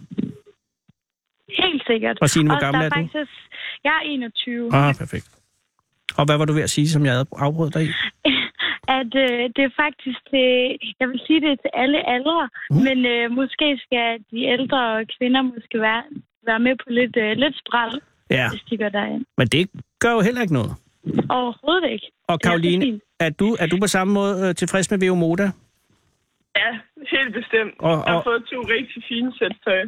[1.60, 2.18] Helt sikkert.
[2.22, 2.96] Og Signe, hvor Og gammel der er du?
[2.96, 3.32] Faktisk,
[3.84, 4.76] jeg er 21.
[4.76, 5.28] Ah, perfekt.
[6.18, 7.90] Og hvad var du ved at sige, som jeg afbrudt dig i?
[9.00, 10.50] At øh, det er faktisk til,
[11.00, 12.76] jeg vil sige det er til alle aldre, mm.
[12.88, 16.04] men øh, måske skal de ældre kvinder måske være,
[16.46, 19.26] være med på lidt, øh, lidt spral, Ja, hvis de går derind.
[19.38, 20.72] men det gør jo heller ikke noget.
[21.30, 22.08] Overhovedet ikke.
[22.28, 23.04] Og er Karoline, fint.
[23.20, 25.48] er du, er du på samme måde øh, tilfreds med VO Moda?
[26.62, 26.70] Ja,
[27.16, 27.74] helt bestemt.
[27.80, 29.82] Og- Jeg har og- fået to rigtig fine sæt tøj,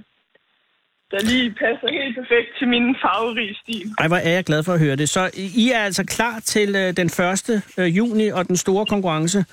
[1.11, 3.91] der lige passer helt perfekt til min farverige stil.
[3.99, 5.09] Ej, hvor er jeg glad for at høre det.
[5.09, 7.61] Så I er altså klar til øh, den 1.
[7.77, 9.45] Øh, juni og den store konkurrence.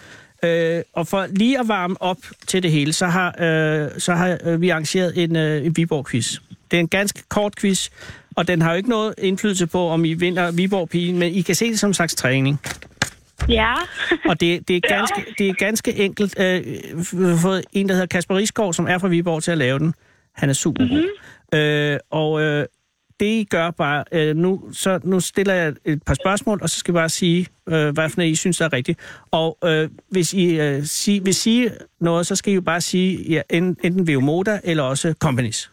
[0.45, 4.39] Øh, og for lige at varme op til det hele, så har, øh, så har
[4.45, 6.39] øh, vi arrangeret en, øh, en Viborg-quiz.
[6.71, 7.89] Det er en ganske kort quiz,
[8.37, 11.55] og den har jo ikke noget indflydelse på, om I vinder Viborg-pigen, men I kan
[11.55, 12.61] se det som en slags træning.
[13.49, 13.75] Ja.
[14.31, 16.41] Og det, det, er, ganske, det er ganske enkelt.
[16.41, 16.67] Øh,
[17.21, 19.79] vi har fået en, der hedder Kasper Risgaard, som er fra Viborg, til at lave
[19.79, 19.95] den.
[20.35, 20.97] Han er super god.
[20.97, 21.09] Mm-hmm.
[21.55, 22.67] Øh, og øh,
[23.21, 26.79] det I gør bare, øh, nu, så, nu stiller jeg et par spørgsmål, og så
[26.79, 29.01] skal jeg bare sige, øh, hvad for noget I synes, der er rigtigt.
[29.31, 33.23] Og øh, hvis I øh, sig, vil sige noget, så skal I jo bare sige
[33.33, 35.71] ja, en- enten Veomoda eller også Companies.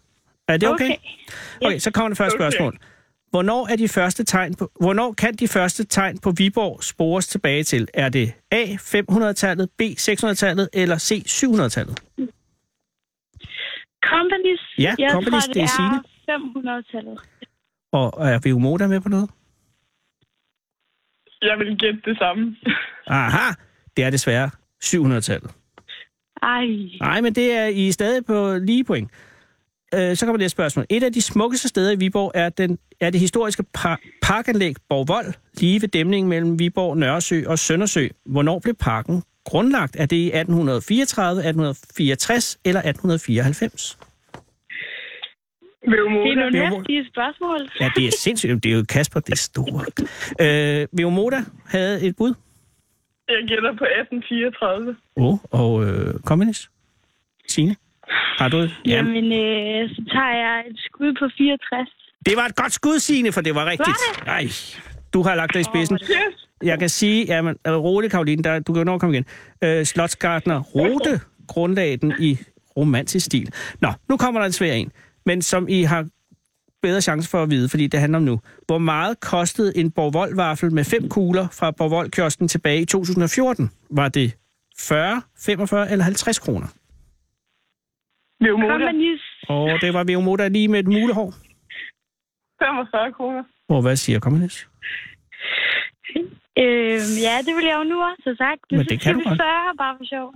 [0.47, 0.86] Er det okay?
[0.86, 0.95] Okay.
[1.65, 2.43] Okay, så kommer det første Okay.
[2.43, 2.77] spørgsmål.
[3.29, 7.63] Hvornår er de første tegn på, hvornår kan de første tegn på Viborg spores tilbage
[7.63, 7.88] til?
[7.93, 11.99] Er det A 500-tallet, B 600-tallet eller C 700-tallet?
[14.06, 14.62] Companies.
[14.78, 15.99] Ja, jeg Companies, tror, det er Signe.
[16.30, 17.20] 500-tallet.
[17.91, 19.30] Og er Veomoda med på noget?
[21.41, 22.56] Jeg vil gætte det samme.
[23.08, 23.54] Aha,
[23.97, 24.49] det er desværre
[24.84, 25.52] 700-tallet.
[26.41, 26.66] Ej.
[27.02, 29.12] Nej, men det er I er stadig på lige point.
[29.95, 30.86] Øh, så kommer det et spørgsmål.
[30.89, 35.34] Et af de smukkeste steder i Viborg er, den, er det historiske par, parkanlæg Borgvold,
[35.60, 38.08] lige ved dæmningen mellem Viborg, Nørresø og Søndersø.
[38.26, 39.95] Hvornår blev parken grundlagt?
[39.99, 43.97] Er det i 1834, 1864 eller 1894?
[45.85, 46.03] Det er
[46.35, 46.75] nogle Veomoda.
[46.77, 47.59] hæftige spørgsmål.
[47.79, 48.63] Ja, det er sindssygt.
[48.63, 49.99] Det er jo Kasper, det er stort.
[50.41, 52.33] Øh, Veomoda havde et bud.
[53.27, 54.95] Jeg gætter på 1834.
[55.15, 56.69] Oh, og øh, Communis?
[57.47, 57.75] Signe?
[58.37, 58.75] Har du et?
[58.85, 58.91] Ja.
[58.91, 61.89] Jamen, øh, så tager jeg et skud på 64.
[62.25, 63.97] Det var et godt skud, Signe, for det var rigtigt.
[64.17, 64.43] Var Nej,
[65.13, 65.99] du har lagt dig i spidsen.
[66.01, 66.47] Yes!
[66.64, 69.26] Jeg kan sige, jamen, øh, rolig, Karoline, der, du kan jo nå at komme igen.
[69.64, 72.38] Øh, Slotsgartner Rode grundlagde den i
[72.78, 73.53] romantisk stil.
[73.82, 74.91] Nå, nu kommer der en svær en,
[75.26, 76.07] men som I har
[76.82, 78.39] bedre chance for at vide, fordi det handler om nu.
[78.68, 83.72] Hvor meget kostede en Borgvold-vaffel med fem kugler fra Borgvold-kiosken tilbage i 2014?
[83.89, 84.36] Var det
[84.80, 86.68] 40, 45 eller 50 kroner?
[88.39, 88.91] Veomoda.
[89.49, 91.34] Og det var Veomoda lige med et mulehår.
[92.64, 93.43] 45 kroner.
[93.70, 94.68] Og hvad siger Kommunis?
[96.60, 98.62] Øh, ja, det vil jeg jo nu også have sagt.
[98.72, 99.39] Men Så det kan du godt.
[99.39, 100.34] 40, bare for sjov.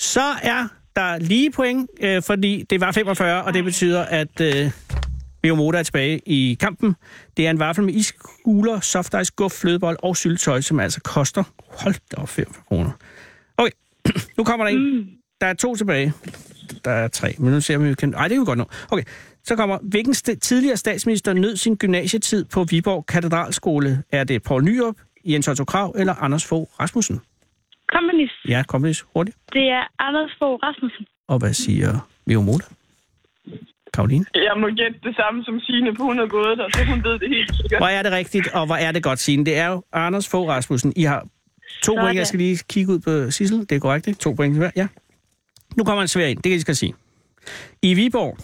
[0.00, 5.56] Så er der lige point, øh, fordi det var 45, og det betyder, at øh,
[5.56, 6.96] Moda er tilbage i kampen.
[7.36, 11.44] Det er en vaffel med iskugler, soft ice, guf, flødebold og syltetøj, som altså koster,
[11.82, 12.90] hold da op, 5 kroner.
[13.56, 13.70] Okay,
[14.38, 15.08] nu kommer der en.
[15.40, 16.12] Der er to tilbage.
[16.84, 18.14] Der er tre, men nu ser vi, om vi kan...
[18.14, 18.64] Ej, det er jo godt nu.
[18.90, 19.04] Okay,
[19.44, 24.02] så kommer, hvilken st- tidligere statsminister nød sin gymnasietid på Viborg Katedralskole?
[24.12, 27.20] Er det Poul Nyrup, Jens Otto Krav eller Anders Fogh Rasmussen?
[27.92, 28.34] Kommunist.
[28.48, 29.36] Ja, kom lige hurtigt.
[29.52, 31.06] Det er Anders Fogh Rasmussen.
[31.28, 32.64] Og hvad siger Leo Moda?
[33.94, 34.24] Karoline?
[34.34, 37.18] Jeg må gætte det samme som Signe, for hun har gået der, så hun ved
[37.18, 37.80] det helt sikkert.
[37.80, 39.44] Hvor er det rigtigt, og hvor er det godt, Signe?
[39.44, 40.92] Det er jo Anders Fogh Rasmussen.
[40.96, 41.26] I har
[41.82, 42.16] to point.
[42.16, 43.60] Jeg skal lige kigge ud på Sissel.
[43.60, 44.18] Det er korrekt, ikke?
[44.18, 44.70] To point hver.
[44.76, 44.86] Ja.
[45.76, 46.36] Nu kommer en svær ind.
[46.36, 46.94] Det kan jeg skal sige.
[47.82, 48.38] I Viborg.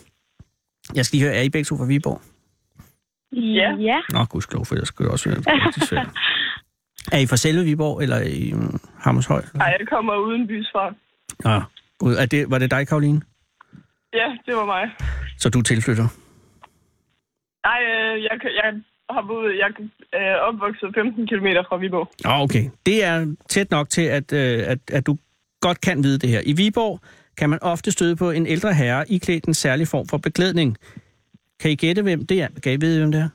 [0.95, 2.21] Jeg skal lige høre, er I begge to fra Viborg?
[3.33, 3.71] Ja.
[3.91, 3.99] ja.
[4.11, 5.25] Nå, gudskelov, for jeg skal jo også
[5.89, 6.09] svært.
[7.13, 9.43] Er I fra selve Viborg, eller i um, Hammershøj?
[9.61, 10.95] Ej, jeg kommer uden bys fra.
[11.45, 11.63] Nå,
[11.99, 12.15] gud.
[12.15, 13.21] Er det, var det dig, Karoline?
[14.13, 14.91] Ja, det var mig.
[15.39, 16.09] Så du tilflytter?
[17.67, 18.71] Nej, øh, jeg, jeg
[19.11, 19.71] har boet, jeg
[20.13, 22.11] er opvokset 15 km fra Viborg.
[22.25, 22.65] Nå, okay.
[22.87, 25.17] Det er tæt nok til, at, øh, at, at du
[25.61, 26.41] godt kan vide det her.
[26.45, 27.01] I Viborg
[27.39, 30.77] kan man ofte støde på en ældre herre iklædt en særlig form for beklædning.
[31.61, 32.49] Kan I gætte, hvem det er?
[32.63, 33.29] Kan I vide, hvem det er?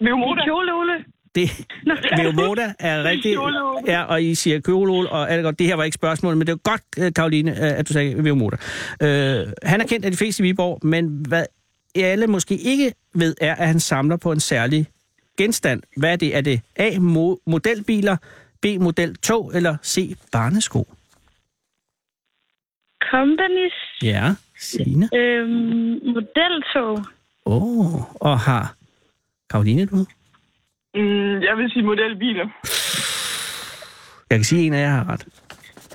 [0.00, 0.44] Leo Moda.
[0.44, 0.92] Kjole, Ole.
[1.34, 1.66] Det,
[2.18, 3.36] Leo Moda er rigtig...
[3.86, 5.58] Ja, og I siger Køolol, og alt godt.
[5.58, 8.22] Det her var ikke spørgsmålet, men det var godt, øh, Karoline, øh, at du sagde
[8.22, 8.56] Leo Moda.
[9.02, 11.44] Øh, han er kendt af de fleste i Viborg, men hvad
[11.94, 14.86] alle måske ikke ved, er, at han samler på en særlig
[15.38, 15.82] genstand.
[15.96, 16.36] Hvad er det?
[16.36, 16.90] Er det A.
[16.90, 18.16] Mo- modelbiler,
[18.62, 18.66] B.
[18.80, 20.16] modeltog, eller C.
[20.32, 20.86] Barnesko?
[23.10, 23.72] Companies.
[24.02, 25.08] Ja, Signe.
[25.14, 26.98] Øhm, modeltog.
[27.46, 28.74] Åh, oh, og har
[29.50, 29.96] Karoline du?
[30.94, 32.48] Mm, jeg vil sige modelbiler.
[34.30, 35.26] Jeg kan sige, at en af jer har ret.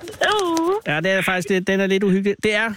[0.02, 0.74] Uh.
[0.86, 2.36] Ja, det er faktisk, det, den er lidt uhyggelig.
[2.42, 2.72] Det er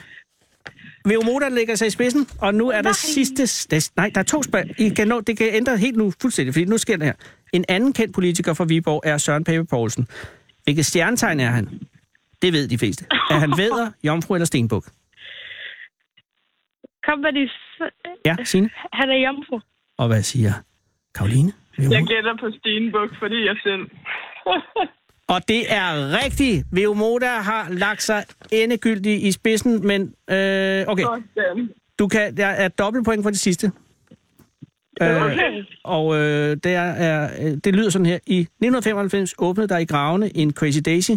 [1.06, 3.44] Veo Moda lægger sig i spidsen, og nu er der sidste...
[3.76, 4.80] Det, nej, der er to spørg.
[4.80, 7.14] I kan nå, det kan ændre helt nu fuldstændig, fordi nu sker det her.
[7.54, 10.08] En anden kendt politiker fra Viborg er Søren Pape Poulsen.
[10.64, 11.70] Hvilket stjernetegn er han?
[12.42, 13.06] Det ved de fleste.
[13.30, 14.84] Er han vædder, jomfru eller stenbuk?
[17.06, 17.52] Companies.
[18.26, 18.70] Ja, Signe.
[18.94, 19.60] Han er jomfru.
[19.98, 20.54] Og hvad siger
[21.16, 21.52] Karoline?
[21.78, 23.82] Veo Jeg gætter på Stenbuk, fordi jeg selv.
[25.36, 26.66] Og det er rigtigt.
[26.72, 31.04] Veo Moda har lagt sig endegyldigt i spidsen, men øh, okay.
[32.00, 33.72] Du kan, der er dobbelt point for det sidste.
[35.02, 35.64] Øh, Okay.
[35.84, 38.20] og øh, det, er, er, øh, det lyder sådan her.
[38.28, 41.12] I 1995 åbnede der i gravene en Crazy Daisy,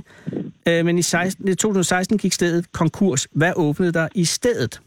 [0.68, 3.28] øh, men i 16, i 2016 gik stedet konkurs.
[3.32, 4.80] Hvad åbnede der i stedet?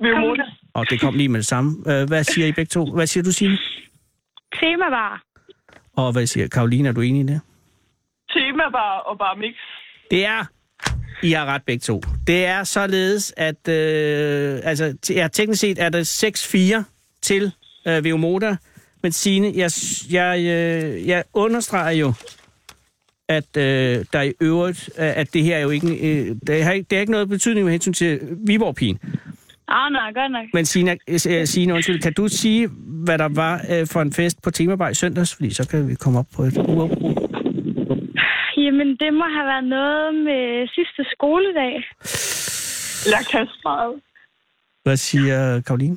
[0.00, 0.42] Leo Moda.
[0.74, 1.92] Og det kom lige med det samme.
[1.92, 2.84] Øh, hvad siger I begge to?
[2.84, 3.58] Hvad siger du, Signe?
[4.60, 5.22] Temabar.
[5.96, 6.88] Og hvad siger Karoline?
[6.88, 7.40] Er du enig i det?
[8.30, 9.54] Temabar og bare mix.
[10.10, 10.44] Det er...
[11.22, 12.00] I har ret begge to.
[12.26, 16.82] Det er således, at øh, altså, ja, teknisk set er der 6-4
[17.22, 17.52] til
[17.88, 18.56] øh, Veo Moda.
[19.02, 19.70] Men Signe, jeg,
[20.10, 22.12] jeg, øh, jeg understreger jo,
[23.28, 26.72] at øh, der i øvrigt, øh, at det her er jo ikke, øh, det, har
[26.72, 28.98] ikke, det har ikke noget betydning med hensyn til Viborg-pigen.
[29.68, 30.44] Ah, nej, godt nok.
[30.54, 32.68] Men Signe, øh, Signe undskyld, kan du sige,
[33.04, 35.34] hvad der var øh, for en fest på Temabar i søndags?
[35.34, 37.14] Fordi så kan vi komme op på et uafbrud.
[38.56, 41.74] Jamen, det må have været noget med sidste skoledag.
[43.64, 44.00] Meget.
[44.82, 45.96] Hvad siger Karoline?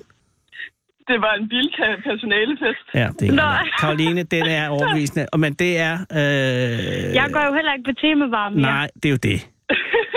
[1.09, 2.85] Det var en bilpersonalefest.
[2.93, 3.41] Ja, det er Nå.
[3.41, 3.69] godt.
[3.79, 5.25] Karoline, den er overbevisende.
[5.33, 5.93] Og Men det er...
[5.93, 8.61] Øh, Jeg går jo heller ikke på temabar mere.
[8.61, 9.47] Nej, det er jo det.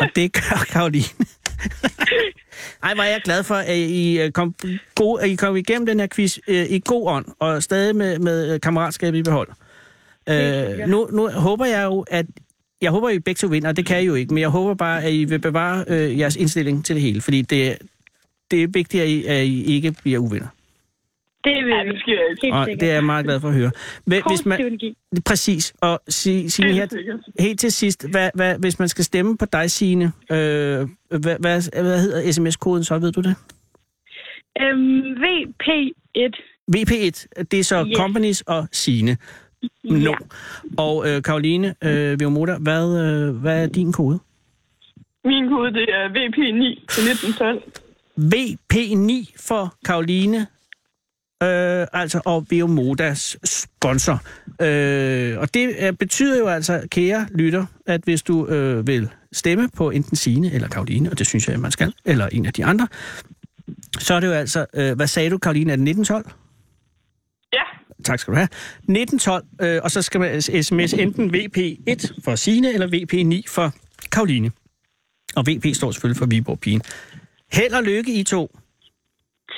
[0.01, 1.13] Og det gør Karoline.
[2.83, 4.55] Ej, er jeg glad for, at I øh, kom,
[4.95, 8.19] god, at I kom igennem den her quiz øh, i god ånd, og stadig med,
[8.19, 9.49] med kammeratskab i behold.
[10.29, 12.27] Øh, nu, nu håber jeg jo, at
[12.83, 14.75] jeg håber, at I begge to vinder, det kan I jo ikke, men jeg håber
[14.75, 17.79] bare, at I vil bevare øh, jeres indstilling til det hele, fordi det,
[18.51, 20.47] det er vigtigt, at I, at I ikke bliver uvinder.
[21.45, 21.91] Det vil vi.
[21.93, 22.41] det sker ikke.
[22.43, 23.71] Helt Og det er jeg meget glad for at høre.
[24.07, 24.97] Hvis Positiv man, energi.
[25.27, 25.75] præcis.
[25.81, 29.47] Og sige, sige Helt her, helt til sidst, hvad, hvad, hvis man skal stemme på
[29.53, 33.35] dig, Signe, øh, hvad, hvad, hvad hedder sms-koden så, ved du det?
[34.61, 36.33] Øhm, VP1.
[36.77, 37.97] VP1, det er så Yes.
[37.97, 39.17] Companies og Signe.
[39.85, 39.97] No.
[40.11, 40.15] Ja.
[40.79, 44.19] Og øh, Karoline øh, Viomoda, hvad, øh, hvad er din kode?
[45.25, 47.63] Min kode, det er VP9 til 1912.
[48.19, 50.47] VP9 for Karoline,
[51.43, 54.23] øh, altså og Biomodas sponsor.
[54.61, 59.69] Øh, og det øh, betyder jo altså, kære lytter, at hvis du øh, vil stemme
[59.77, 62.65] på enten Signe eller Karoline, og det synes jeg, man skal, eller en af de
[62.65, 62.89] andre,
[63.99, 66.31] så er det jo altså, øh, hvad sagde du, Karoline, er det 1912?
[67.53, 67.63] Ja,
[68.05, 68.49] Tak skal du have.
[68.79, 73.73] 1912, øh, og så skal man sms enten VP1 for Signe, eller VP9 for
[74.13, 74.51] Karoline.
[75.37, 76.83] Og VP står selvfølgelig for Viborg Pigen.
[77.53, 78.57] Held og lykke, I to.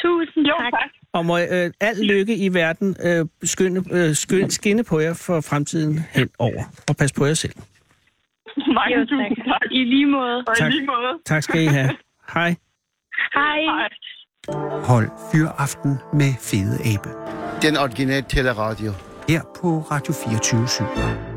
[0.02, 0.72] Tusind jo tak.
[0.72, 1.03] tak.
[1.14, 5.40] Og må øh, al lykke i verden øh, skynde, øh, skynde, skinne på jer for
[5.40, 6.62] fremtiden hen over.
[6.88, 7.52] Og pas på jer selv.
[8.56, 9.46] Mange Jo, tak.
[9.46, 9.70] tak.
[9.70, 10.44] I lige måde.
[10.48, 10.68] Og Tak.
[10.70, 11.12] i lige måde.
[11.26, 11.90] Tak skal I have.
[12.34, 12.54] Hej.
[13.34, 13.60] Hej.
[13.60, 13.88] Hej.
[14.84, 17.08] Hold Fyraften med Fede Abe.
[17.62, 18.92] Den originale teleradio.
[19.28, 21.33] Her på Radio 24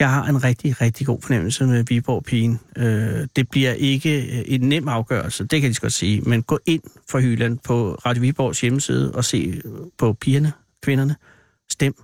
[0.00, 2.60] jeg har en rigtig, rigtig god fornemmelse med Viborg Pigen.
[2.76, 6.58] Øh, det bliver ikke øh, en nem afgørelse, det kan jeg godt sige, men gå
[6.66, 11.16] ind for Hyland på Radio Viborgs hjemmeside og se øh, på pigerne, kvinderne.
[11.70, 11.94] Stem.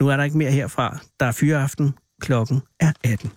[0.00, 0.98] Nu er der ikke mere herfra.
[1.20, 1.94] Der er fyreaften.
[2.20, 3.32] Klokken er 18.